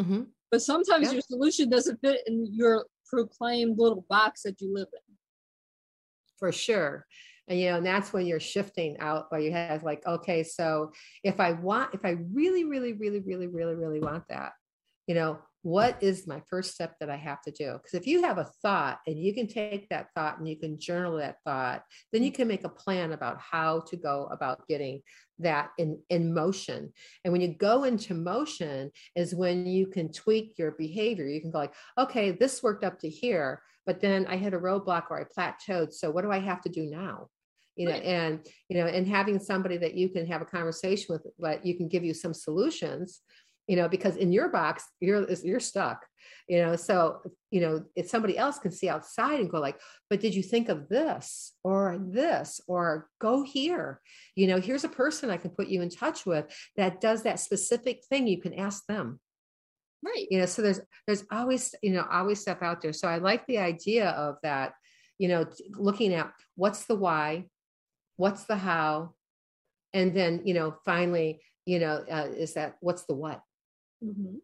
Mm-hmm. 0.00 0.22
But 0.50 0.62
sometimes 0.62 1.12
your 1.12 1.22
solution 1.22 1.68
doesn't 1.68 2.00
fit 2.00 2.20
in 2.26 2.46
your 2.52 2.86
proclaimed 3.08 3.78
little 3.78 4.04
box 4.08 4.42
that 4.42 4.60
you 4.60 4.72
live 4.72 4.88
in. 4.92 5.14
For 6.38 6.52
sure. 6.52 7.06
And 7.48 7.58
you 7.60 7.70
know, 7.70 7.76
and 7.76 7.86
that's 7.86 8.12
when 8.12 8.26
you're 8.26 8.40
shifting 8.40 8.96
out 8.98 9.26
where 9.30 9.40
you 9.40 9.52
have 9.52 9.84
like, 9.84 10.04
okay, 10.06 10.42
so 10.42 10.92
if 11.22 11.40
I 11.40 11.52
want, 11.52 11.94
if 11.94 12.04
I 12.04 12.16
really, 12.32 12.64
really, 12.64 12.92
really, 12.92 13.20
really, 13.20 13.46
really, 13.46 13.74
really 13.74 14.00
want 14.00 14.24
that, 14.28 14.52
you 15.06 15.14
know, 15.14 15.38
what 15.66 16.00
is 16.00 16.28
my 16.28 16.40
first 16.48 16.74
step 16.74 16.94
that 17.00 17.10
I 17.10 17.16
have 17.16 17.42
to 17.42 17.50
do? 17.50 17.72
Because 17.72 17.94
if 17.94 18.06
you 18.06 18.22
have 18.22 18.38
a 18.38 18.48
thought 18.62 19.00
and 19.04 19.18
you 19.18 19.34
can 19.34 19.48
take 19.48 19.88
that 19.88 20.06
thought 20.14 20.38
and 20.38 20.48
you 20.48 20.56
can 20.56 20.78
journal 20.78 21.16
that 21.16 21.38
thought, 21.44 21.82
then 22.12 22.22
you 22.22 22.30
can 22.30 22.46
make 22.46 22.62
a 22.62 22.68
plan 22.68 23.10
about 23.10 23.40
how 23.40 23.80
to 23.88 23.96
go 23.96 24.28
about 24.30 24.68
getting 24.68 25.02
that 25.40 25.70
in, 25.76 25.98
in 26.08 26.32
motion. 26.32 26.92
And 27.24 27.32
when 27.32 27.40
you 27.40 27.48
go 27.48 27.82
into 27.82 28.14
motion 28.14 28.92
is 29.16 29.34
when 29.34 29.66
you 29.66 29.88
can 29.88 30.12
tweak 30.12 30.54
your 30.56 30.70
behavior. 30.70 31.26
You 31.26 31.40
can 31.40 31.50
go 31.50 31.58
like, 31.58 31.74
okay, 31.98 32.30
this 32.30 32.62
worked 32.62 32.84
up 32.84 33.00
to 33.00 33.08
here, 33.08 33.60
but 33.86 34.00
then 34.00 34.24
I 34.28 34.36
hit 34.36 34.54
a 34.54 34.60
roadblock 34.60 35.10
or 35.10 35.20
I 35.20 35.24
plateaued. 35.36 35.92
So 35.92 36.12
what 36.12 36.22
do 36.22 36.30
I 36.30 36.38
have 36.38 36.62
to 36.62 36.68
do 36.68 36.86
now? 36.86 37.26
you 37.76 37.86
know 37.86 37.92
right. 37.92 38.04
and 38.04 38.46
you 38.68 38.78
know 38.78 38.86
and 38.86 39.06
having 39.06 39.38
somebody 39.38 39.76
that 39.76 39.94
you 39.94 40.08
can 40.08 40.26
have 40.26 40.40
a 40.40 40.46
conversation 40.46 41.06
with 41.10 41.26
but 41.38 41.64
you 41.64 41.76
can 41.76 41.88
give 41.88 42.04
you 42.04 42.14
some 42.14 42.32
solutions 42.32 43.20
you 43.66 43.76
know 43.76 43.88
because 43.88 44.16
in 44.16 44.32
your 44.32 44.48
box 44.48 44.84
you're 45.00 45.30
you're 45.44 45.60
stuck 45.60 46.06
you 46.48 46.58
know? 46.58 46.76
So 46.76 47.20
you 47.50 47.60
know 47.60 47.84
if 47.94 48.08
somebody 48.08 48.36
else 48.36 48.58
can 48.58 48.70
see 48.70 48.88
outside 48.88 49.40
and 49.40 49.50
go 49.50 49.60
like 49.60 49.80
but 50.10 50.20
did 50.20 50.34
you 50.34 50.42
think 50.42 50.68
of 50.68 50.88
this 50.88 51.52
or 51.64 51.98
this 52.00 52.60
or 52.66 53.08
go 53.20 53.42
here? 53.42 54.00
You 54.34 54.48
know 54.48 54.60
here's 54.60 54.84
a 54.84 54.88
person 54.88 55.30
i 55.30 55.36
can 55.36 55.50
put 55.50 55.68
you 55.68 55.82
in 55.82 55.90
touch 55.90 56.26
with 56.26 56.46
that 56.76 57.00
does 57.00 57.22
that 57.22 57.40
specific 57.40 58.04
thing 58.08 58.26
you 58.26 58.40
can 58.40 58.54
ask 58.54 58.84
them. 58.86 59.20
Right. 60.04 60.26
You 60.30 60.40
know 60.40 60.46
so 60.46 60.62
there's 60.62 60.80
there's 61.06 61.24
always 61.30 61.74
you 61.82 61.92
know 61.92 62.06
always 62.10 62.40
stuff 62.40 62.62
out 62.62 62.80
there. 62.80 62.92
So 62.92 63.08
i 63.08 63.18
like 63.18 63.46
the 63.46 63.58
idea 63.58 64.10
of 64.10 64.36
that 64.42 64.74
you 65.18 65.28
know 65.28 65.46
looking 65.70 66.12
at 66.12 66.32
what's 66.54 66.84
the 66.84 66.94
why 66.94 67.46
what's 68.16 68.44
the 68.44 68.56
how 68.56 69.14
and 69.92 70.14
then 70.14 70.42
you 70.44 70.54
know 70.54 70.76
finally 70.84 71.40
you 71.64 71.78
know 71.78 72.04
uh, 72.10 72.28
is 72.36 72.54
that 72.54 72.76
what's 72.80 73.04
the 73.04 73.14
what 73.14 73.40
Mm-hmm. 74.04 74.36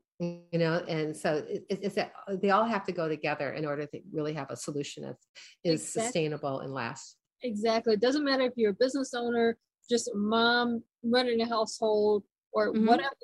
You 0.52 0.58
know, 0.58 0.84
and 0.88 1.16
so 1.16 1.44
it, 1.48 1.64
it's 1.68 1.96
that 1.96 2.12
uh, 2.28 2.36
they 2.40 2.50
all 2.50 2.64
have 2.64 2.84
to 2.86 2.92
go 2.92 3.08
together 3.08 3.52
in 3.52 3.66
order 3.66 3.86
to 3.86 4.00
really 4.12 4.34
have 4.34 4.50
a 4.50 4.56
solution 4.56 5.02
that 5.02 5.16
is 5.64 5.80
exactly. 5.82 6.02
sustainable 6.02 6.60
and 6.60 6.72
lasts. 6.72 7.16
Exactly. 7.42 7.94
It 7.94 8.00
doesn't 8.00 8.24
matter 8.24 8.44
if 8.44 8.52
you're 8.54 8.70
a 8.70 8.74
business 8.74 9.14
owner, 9.14 9.56
just 9.90 10.08
a 10.08 10.14
mom 10.14 10.84
running 11.02 11.40
a 11.40 11.48
household, 11.48 12.22
or 12.52 12.72
mm-hmm. 12.72 12.86
whatever 12.86 13.16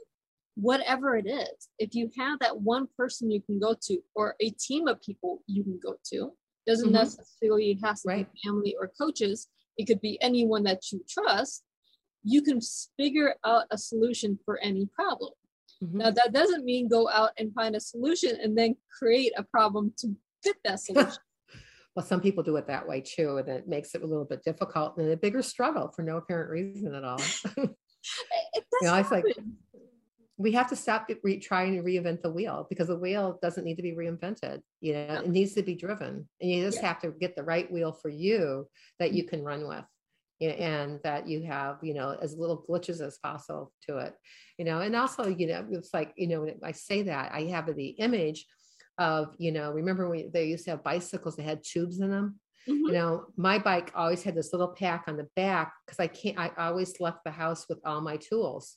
whatever 0.61 1.17
it 1.17 1.27
is 1.27 1.69
if 1.79 1.95
you 1.95 2.11
have 2.19 2.37
that 2.41 2.61
one 2.61 2.89
person 2.97 3.31
you 3.31 3.41
can 3.41 3.61
go 3.61 3.77
to 3.81 3.99
or 4.17 4.35
a 4.41 4.51
team 4.51 4.89
of 4.89 5.01
people 5.01 5.41
you 5.47 5.63
can 5.63 5.79
go 5.81 5.95
to 6.05 6.33
doesn't 6.67 6.87
mm-hmm. 6.87 6.97
necessarily 6.97 7.79
have 7.81 7.95
to 7.95 8.03
right. 8.09 8.33
be 8.33 8.41
family 8.45 8.75
or 8.81 8.91
coaches 9.01 9.47
it 9.77 9.87
could 9.87 10.01
be 10.01 10.21
anyone 10.21 10.65
that 10.65 10.81
you 10.91 11.01
trust 11.09 11.63
you 12.25 12.43
can 12.43 12.61
figure 12.97 13.37
out 13.47 13.67
a 13.71 13.79
solution 13.79 14.37
for 14.45 14.59
any 14.59 14.89
problem 14.97 15.31
Mm-hmm. 15.83 15.99
Now, 15.99 16.11
that 16.11 16.33
doesn't 16.33 16.65
mean 16.65 16.89
go 16.89 17.09
out 17.09 17.31
and 17.39 17.53
find 17.55 17.77
a 17.77 17.81
solution 17.81 18.37
and 18.43 18.57
then 18.57 18.77
create 18.99 19.33
a 19.37 19.45
problem 19.45 19.93
to 19.99 20.15
fit 20.43 20.57
that 20.65 20.81
solution. 20.81 21.13
well, 21.95 22.05
some 22.05 22.21
people 22.21 22.43
do 22.43 22.57
it 22.57 22.67
that 22.67 22.87
way 22.87 23.01
too, 23.01 23.39
and 23.39 23.49
it 23.49 23.69
makes 23.69 23.95
it 23.95 24.03
a 24.03 24.07
little 24.07 24.25
bit 24.25 24.43
difficult 24.45 24.97
and 24.97 25.11
a 25.11 25.17
bigger 25.17 25.43
struggle 25.43 25.89
for 25.89 26.03
no 26.03 26.17
apparent 26.17 26.51
reason 26.51 26.95
at 26.95 27.05
all. 27.05 27.21
you 27.57 27.69
know, 28.83 28.95
it's 28.97 29.11
like 29.11 29.25
we 30.37 30.53
have 30.53 30.69
to 30.69 30.77
stop 30.77 31.09
re- 31.23 31.41
trying 31.41 31.75
to 31.75 31.83
reinvent 31.83 32.23
the 32.23 32.31
wheel 32.31 32.67
because 32.69 32.89
the 32.89 32.99
wheel 32.99 33.39
doesn't 33.43 33.65
need 33.65 33.77
to 33.77 33.83
be 33.83 33.93
reinvented. 33.93 34.61
You 34.81 34.95
know, 34.95 35.07
yeah. 35.07 35.19
it 35.21 35.29
needs 35.29 35.55
to 35.55 35.63
be 35.63 35.75
driven, 35.75 36.29
and 36.41 36.51
you 36.51 36.65
just 36.65 36.79
yeah. 36.79 36.89
have 36.89 37.01
to 37.03 37.11
get 37.11 37.37
the 37.37 37.45
right 37.45 37.71
wheel 37.71 37.93
for 37.93 38.09
you 38.09 38.69
that 38.99 39.13
you 39.13 39.25
mm-hmm. 39.25 39.31
can 39.31 39.45
run 39.45 39.69
with 39.69 39.85
and 40.41 41.01
that 41.03 41.29
you 41.29 41.43
have 41.43 41.79
you 41.83 41.95
know 41.95 42.17
as 42.23 42.37
little 42.37 42.65
glitches 42.69 43.01
as 43.01 43.19
possible 43.19 43.73
to 43.87 43.99
it 43.99 44.15
you 44.57 44.65
know 44.65 44.81
and 44.81 44.95
also 44.95 45.27
you 45.27 45.47
know 45.47 45.67
it's 45.71 45.93
like 45.93 46.13
you 46.17 46.29
know 46.29 46.43
when 46.43 46.55
i 46.63 46.73
say 46.73 47.03
that 47.03 47.33
i 47.33 47.43
have 47.43 47.67
the 47.75 47.89
image 47.89 48.47
of 48.99 49.35
you 49.39 49.51
know 49.51 49.73
remember 49.73 50.09
when 50.09 50.31
they 50.33 50.47
used 50.47 50.65
to 50.65 50.71
have 50.71 50.85
bicycles 50.85 51.37
that 51.37 51.43
had 51.43 51.63
tubes 51.65 52.01
in 52.01 52.11
them 52.11 52.39
mm-hmm. 52.69 52.87
you 52.87 52.93
know 52.93 53.27
my 53.37 53.59
bike 53.59 53.91
always 53.95 54.23
had 54.23 54.35
this 54.35 54.53
little 54.53 54.69
pack 54.69 55.05
on 55.09 55.17
the 55.17 55.29
back 55.35 55.73
because 55.85 55.99
i 55.99 56.07
can't 56.07 56.39
i 56.39 56.51
always 56.59 57.01
left 57.01 57.25
the 57.25 57.31
house 57.31 57.67
with 57.69 57.79
all 57.85 58.01
my 58.01 58.17
tools 58.17 58.77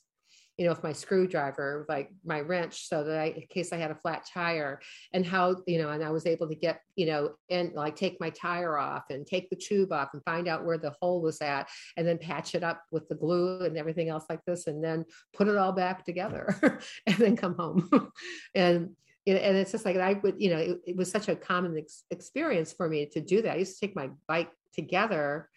you 0.58 0.66
know, 0.66 0.72
with 0.72 0.82
my 0.82 0.92
screwdriver, 0.92 1.86
like 1.88 2.10
my 2.24 2.40
wrench, 2.40 2.86
so 2.88 3.02
that 3.04 3.18
I, 3.18 3.24
in 3.26 3.42
case 3.48 3.72
I 3.72 3.78
had 3.78 3.90
a 3.90 3.94
flat 3.96 4.26
tire, 4.32 4.80
and 5.12 5.24
how, 5.24 5.56
you 5.66 5.78
know, 5.78 5.90
and 5.90 6.04
I 6.04 6.10
was 6.10 6.26
able 6.26 6.46
to 6.48 6.54
get, 6.54 6.80
you 6.94 7.06
know, 7.06 7.30
and 7.48 7.72
like 7.72 7.96
take 7.96 8.20
my 8.20 8.30
tire 8.30 8.76
off 8.76 9.04
and 9.10 9.26
take 9.26 9.48
the 9.48 9.56
tube 9.56 9.92
off 9.92 10.10
and 10.12 10.22
find 10.24 10.48
out 10.48 10.64
where 10.64 10.76
the 10.76 10.94
hole 11.00 11.22
was 11.22 11.40
at, 11.40 11.68
and 11.96 12.06
then 12.06 12.18
patch 12.18 12.54
it 12.54 12.62
up 12.62 12.82
with 12.90 13.08
the 13.08 13.14
glue 13.14 13.64
and 13.64 13.78
everything 13.78 14.10
else 14.10 14.24
like 14.28 14.44
this, 14.44 14.66
and 14.66 14.84
then 14.84 15.04
put 15.32 15.48
it 15.48 15.56
all 15.56 15.72
back 15.72 16.04
together, 16.04 16.80
and 17.06 17.16
then 17.16 17.36
come 17.36 17.56
home, 17.56 18.10
and 18.54 18.90
and 19.26 19.56
it's 19.56 19.72
just 19.72 19.84
like 19.84 19.96
I 19.96 20.14
would, 20.14 20.40
you 20.40 20.50
know, 20.50 20.58
it, 20.58 20.80
it 20.86 20.96
was 20.96 21.10
such 21.10 21.28
a 21.28 21.36
common 21.36 21.78
ex- 21.78 22.04
experience 22.10 22.72
for 22.72 22.88
me 22.88 23.06
to 23.06 23.20
do 23.20 23.40
that. 23.42 23.52
I 23.52 23.58
used 23.58 23.78
to 23.78 23.86
take 23.86 23.96
my 23.96 24.10
bike 24.26 24.50
together. 24.74 25.48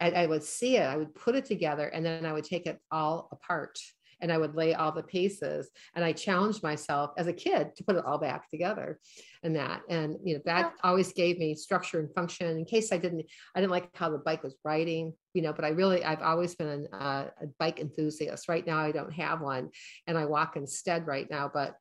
and 0.00 0.16
I 0.16 0.26
would 0.26 0.42
see 0.42 0.76
it, 0.76 0.82
I 0.82 0.96
would 0.96 1.14
put 1.14 1.36
it 1.36 1.44
together, 1.44 1.86
and 1.86 2.04
then 2.04 2.26
I 2.26 2.32
would 2.32 2.44
take 2.44 2.66
it 2.66 2.78
all 2.90 3.28
apart 3.32 3.78
and 4.20 4.32
I 4.32 4.38
would 4.38 4.54
lay 4.54 4.74
all 4.74 4.92
the 4.92 5.02
pieces. 5.02 5.70
And 5.94 6.04
I 6.04 6.12
challenged 6.12 6.62
myself 6.62 7.12
as 7.16 7.26
a 7.26 7.32
kid 7.32 7.76
to 7.76 7.84
put 7.84 7.96
it 7.96 8.04
all 8.04 8.18
back 8.18 8.48
together 8.50 8.98
and 9.42 9.56
that. 9.56 9.82
And 9.88 10.16
you 10.24 10.34
know, 10.34 10.40
that 10.46 10.72
always 10.82 11.12
gave 11.12 11.38
me 11.38 11.54
structure 11.54 12.00
and 12.00 12.12
function 12.14 12.56
in 12.56 12.64
case 12.64 12.92
I 12.92 12.98
didn't, 12.98 13.26
I 13.54 13.60
didn't 13.60 13.72
like 13.72 13.94
how 13.94 14.10
the 14.10 14.18
bike 14.18 14.42
was 14.42 14.56
riding, 14.64 15.12
you 15.32 15.42
know, 15.42 15.52
but 15.52 15.64
I 15.64 15.68
really, 15.68 16.04
I've 16.04 16.22
always 16.22 16.54
been 16.54 16.86
a, 16.92 16.96
a 16.96 17.30
bike 17.58 17.80
enthusiast. 17.80 18.48
Right 18.48 18.66
now 18.66 18.78
I 18.78 18.92
don't 18.92 19.12
have 19.12 19.40
one 19.40 19.70
and 20.06 20.18
I 20.18 20.24
walk 20.24 20.56
instead 20.56 21.06
right 21.06 21.30
now, 21.30 21.50
but 21.52 21.76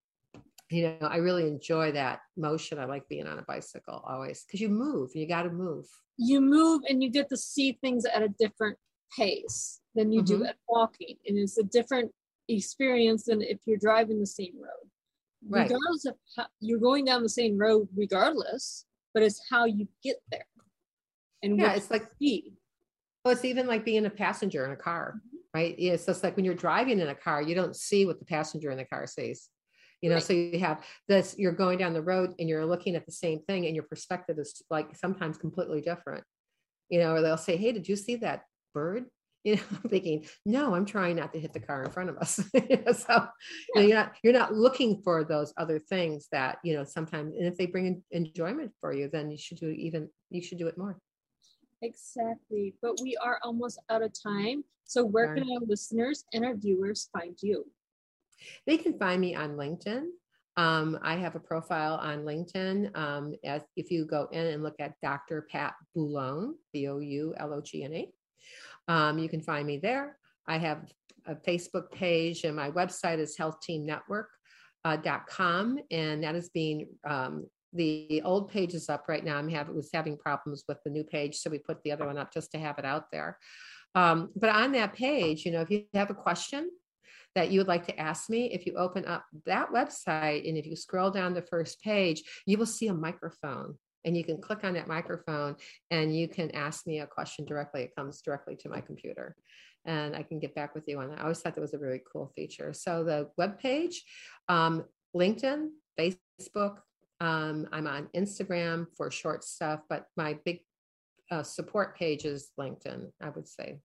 you 0.70 0.84
know, 0.84 1.08
I 1.08 1.18
really 1.18 1.48
enjoy 1.48 1.92
that 1.92 2.22
motion. 2.36 2.80
I 2.80 2.86
like 2.86 3.08
being 3.08 3.28
on 3.28 3.38
a 3.38 3.44
bicycle 3.44 4.04
always 4.08 4.44
because 4.44 4.60
you 4.60 4.70
move, 4.70 5.12
you 5.14 5.28
got 5.28 5.44
to 5.44 5.52
move. 5.52 5.86
You 6.18 6.42
move 6.42 6.82
and 6.90 7.04
you 7.04 7.10
get 7.10 7.30
to 7.30 7.38
see 7.38 7.78
things 7.82 8.06
at 8.06 8.24
a 8.24 8.30
different 8.40 8.78
pace 9.16 9.80
than 9.96 10.12
you 10.12 10.24
mm-hmm. 10.24 10.42
do 10.42 10.46
at 10.46 10.56
walking. 10.68 11.18
And 11.28 11.38
it's 11.38 11.58
a 11.58 11.64
different 11.64 12.12
experience 12.48 13.26
than 13.26 13.42
if 13.42 13.60
you're 13.66 13.78
driving 13.78 14.20
the 14.20 14.26
same 14.26 14.54
road. 14.56 14.90
Right. 15.48 15.64
Regardless 15.64 16.06
of 16.06 16.16
how 16.38 16.46
you're 16.62 16.80
going 16.80 17.06
down 17.06 17.22
the 17.24 17.30
same 17.30 17.58
road, 17.58 17.88
regardless, 17.96 18.86
but 19.14 19.24
it's 19.24 19.42
how 19.50 19.66
you 19.66 19.88
get 20.04 20.18
there. 20.32 20.46
And 21.42 21.60
yeah, 21.60 21.74
it's 21.74 21.92
like 21.92 22.10
speed. 22.14 22.54
Oh, 23.26 23.32
it's 23.32 23.44
even 23.46 23.68
like 23.68 23.84
being 23.86 24.06
a 24.06 24.10
passenger 24.10 24.66
in 24.66 24.72
a 24.72 24.76
car. 24.78 25.16
Mm-hmm. 25.18 25.38
right? 25.54 25.78
Yeah, 25.78 25.98
so 25.98 26.12
it's 26.12 26.24
like 26.24 26.36
when 26.36 26.46
you're 26.46 26.56
driving 26.56 27.00
in 27.00 27.10
a 27.10 27.16
car, 27.16 27.42
you 27.42 27.56
don't 27.56 27.76
see 27.76 28.06
what 28.06 28.20
the 28.20 28.26
passenger 28.26 28.72
in 28.72 28.78
the 28.78 28.86
car 28.86 29.06
sees. 29.08 29.50
You 30.02 30.10
know, 30.10 30.16
Right. 30.16 30.24
so 30.24 30.34
you 30.34 30.60
have 30.60 30.84
this, 31.08 31.36
you're 31.38 31.54
going 31.54 31.78
down 31.78 31.94
the 31.94 32.02
road 32.02 32.34
and 32.40 32.50
you're 32.50 32.66
looking 32.66 32.96
at 32.96 33.06
the 33.06 33.12
same 33.12 33.40
thing, 33.48 33.66
and 33.66 33.76
your 33.76 33.86
perspective 33.86 34.38
is 34.40 34.62
like 34.70 34.96
sometimes 34.96 35.38
completely 35.38 35.82
different. 35.82 36.24
You 36.90 37.00
know, 37.00 37.14
or 37.14 37.22
they'll 37.22 37.38
say, 37.38 37.56
Hey, 37.58 37.72
did 37.72 37.88
you 37.88 37.96
see 37.96 38.18
that 38.18 38.44
bird? 38.74 39.06
You 39.44 39.58
know, 39.58 39.62
I'm 39.72 39.90
thinking, 39.90 40.26
no, 40.46 40.74
I'm 40.74 40.86
trying 40.86 41.18
not 41.18 41.34
to 41.34 41.40
hit 41.40 41.52
the 41.52 41.60
car 41.60 41.84
in 41.84 41.92
front 41.92 42.10
of 42.10 42.18
us. 42.18 42.40
You 42.54 42.82
know, 42.86 42.94
so 42.94 43.28
you 43.76 43.82
know, 43.82 43.88
you're 43.88 43.98
not 43.98 44.16
you're 44.24 44.34
not 44.34 44.54
looking 44.54 45.02
for 45.04 45.26
those 45.26 45.54
other 45.58 45.80
things 45.80 46.28
that, 46.32 46.60
you 46.64 46.74
know, 46.74 46.86
sometimes 46.86 47.36
and 47.36 47.46
if 47.46 47.58
they 47.58 47.66
bring 47.66 48.02
enjoyment 48.12 48.72
for 48.80 48.94
you, 48.94 49.10
then 49.12 49.30
you 49.30 49.38
should 49.38 49.58
do 49.58 49.68
even 49.68 50.10
you 50.30 50.42
should 50.42 50.60
do 50.60 50.68
it 50.68 50.78
more. 50.78 50.98
Exactly. 51.82 52.76
But 52.82 53.02
we 53.02 53.18
are 53.18 53.40
almost 53.44 53.82
out 53.90 54.02
of 54.02 54.14
time. 54.14 54.64
So 54.86 55.04
where 55.04 55.34
can 55.36 55.44
our 55.44 55.66
listeners 55.68 56.24
and 56.34 56.46
our 56.46 56.56
viewers 56.56 57.10
find 57.12 57.38
you? 57.42 57.66
They 58.66 58.78
can 58.78 58.98
find 58.98 59.20
me 59.20 59.36
on 59.36 59.58
LinkedIn. 59.58 60.06
Um, 60.56 61.00
I 61.02 61.16
have 61.16 61.36
a 61.36 61.40
profile 61.40 61.96
on 61.96 62.24
LinkedIn. 62.24 62.96
Um, 62.98 63.34
as 63.44 63.64
if 63.76 63.92
you 63.92 64.06
go 64.06 64.28
in 64.32 64.48
and 64.48 64.64
look 64.64 64.76
at 64.80 64.94
Dr. 65.02 65.48
Pat 65.52 65.74
Boulogne, 65.96 66.56
B 66.72 66.88
O 66.88 67.00
U 67.00 67.34
L 67.38 67.54
O 67.54 67.62
G 67.62 67.84
N 67.84 67.94
A, 67.94 68.08
um, 68.88 69.20
you 69.20 69.30
can 69.30 69.42
find 69.42 69.68
me 69.68 69.78
there. 69.78 70.18
I 70.48 70.58
have 70.58 70.92
a 71.26 71.36
Facebook 71.36 71.92
page, 71.92 72.44
and 72.44 72.56
my 72.56 72.72
website 72.72 73.20
is 73.20 73.38
healthteamnetwork.com, 73.38 75.80
and 75.92 76.24
that 76.24 76.36
is 76.36 76.50
being 76.50 76.88
um, 77.08 77.46
the 77.74 78.22
old 78.24 78.52
page 78.52 78.74
is 78.74 78.90
up 78.90 79.06
right 79.08 79.24
now. 79.24 79.38
I'm 79.38 79.50
having 79.50 79.76
was 79.76 79.90
having 79.94 80.18
problems 80.18 80.64
with 80.68 80.80
the 80.84 80.92
new 80.92 81.04
page, 81.04 81.38
so 81.38 81.50
we 81.50 81.60
put 81.60 81.82
the 81.84 81.92
other 81.92 82.06
one 82.06 82.18
up 82.18 82.34
just 82.34 82.52
to 82.52 82.60
have 82.60 82.78
it 82.78 82.86
out 82.86 83.12
there. 83.12 83.38
Um, 83.96 84.30
but 84.36 84.50
on 84.50 84.72
that 84.74 84.94
page, 84.94 85.46
you 85.46 85.52
know, 85.52 85.62
if 85.62 85.70
you 85.70 85.86
have 85.94 86.10
a 86.10 86.16
question 86.16 86.70
that 87.36 87.52
you 87.52 87.60
would 87.60 87.68
like 87.68 87.86
to 87.88 88.00
ask 88.00 88.30
me, 88.30 88.54
if 88.54 88.66
you 88.66 88.76
open 88.76 89.06
up 89.06 89.26
that 89.46 89.70
website 89.70 90.48
and 90.48 90.58
if 90.58 90.66
you 90.66 90.76
scroll 90.76 91.10
down 91.10 91.34
the 91.34 91.42
first 91.42 91.82
page, 91.82 92.24
you 92.46 92.58
will 92.58 92.66
see 92.66 92.88
a 92.88 92.94
microphone. 92.94 93.78
And 94.06 94.18
you 94.18 94.24
can 94.24 94.42
click 94.42 94.64
on 94.64 94.74
that 94.74 94.88
microphone 94.88 95.56
and 95.92 96.16
you 96.16 96.28
can 96.28 96.52
ask 96.52 96.86
me 96.86 97.00
a 97.00 97.08
question 97.08 97.46
directly. 97.46 97.84
It 97.84 97.96
comes 97.96 98.22
directly 98.22 98.56
to 98.58 98.70
my 98.70 98.82
computer 98.82 99.36
and 99.86 100.16
I 100.16 100.24
can 100.24 100.40
get 100.40 100.56
back 100.56 100.76
with 100.76 100.84
you 100.88 101.00
on 101.00 101.10
that. 101.10 101.20
I 101.20 101.24
always 101.24 101.40
thought 101.40 101.56
that 101.56 101.62
was 101.62 101.74
a 101.74 101.80
really 101.80 102.02
cool 102.12 102.32
feature. 102.36 102.74
So 102.74 103.04
the 103.04 103.30
webpage, 103.40 103.96
um, 104.50 104.86
LinkedIn, 105.16 105.70
Facebook, 106.00 106.78
um, 107.20 107.68
I'm 107.72 107.88
on 107.88 108.08
Instagram 108.16 108.88
for 108.98 109.12
short 109.12 109.44
stuff, 109.44 109.82
but 109.90 110.08
my 110.18 110.38
big 110.46 110.60
uh, 111.32 111.44
support 111.44 111.98
page 111.98 112.26
is 112.26 112.52
LinkedIn, 112.60 113.10
I 113.22 113.30
would 113.30 113.48
say. 113.48 113.80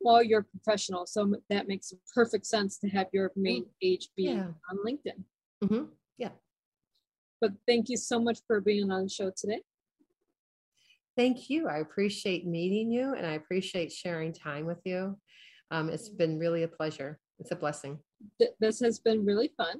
Well, 0.00 0.22
you're 0.22 0.42
professional, 0.42 1.06
so 1.06 1.36
that 1.48 1.68
makes 1.68 1.92
perfect 2.14 2.46
sense 2.46 2.78
to 2.78 2.88
have 2.88 3.06
your 3.12 3.30
main 3.36 3.66
page 3.80 4.08
be 4.16 4.24
Yeah. 4.24 4.48
on 4.70 4.78
LinkedIn. 4.84 5.24
Mhm. 5.62 5.90
But 7.42 7.50
thank 7.66 7.88
you 7.88 7.96
so 7.96 8.20
much 8.20 8.38
for 8.46 8.60
being 8.60 8.92
on 8.92 9.02
the 9.02 9.08
show 9.10 9.32
today. 9.36 9.62
Thank 11.16 11.50
you. 11.50 11.68
I 11.68 11.78
appreciate 11.78 12.46
meeting 12.46 12.92
you 12.92 13.14
and 13.14 13.26
I 13.26 13.32
appreciate 13.32 13.90
sharing 13.90 14.32
time 14.32 14.64
with 14.64 14.78
you. 14.84 15.18
Um, 15.72 15.90
it's 15.90 16.08
been 16.08 16.38
really 16.38 16.62
a 16.62 16.68
pleasure. 16.68 17.18
It's 17.40 17.50
a 17.50 17.56
blessing. 17.56 17.98
Th- 18.38 18.52
This 18.60 18.78
has 18.78 19.00
been 19.00 19.24
really 19.26 19.50
fun. 19.56 19.78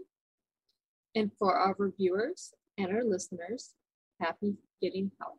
And 1.15 1.31
for 1.39 1.55
our 1.55 1.77
viewers 1.97 2.53
and 2.79 2.91
our 2.93 3.05
listeners, 3.05 3.75
happy 4.21 4.57
getting 4.83 5.13
health. 5.21 5.39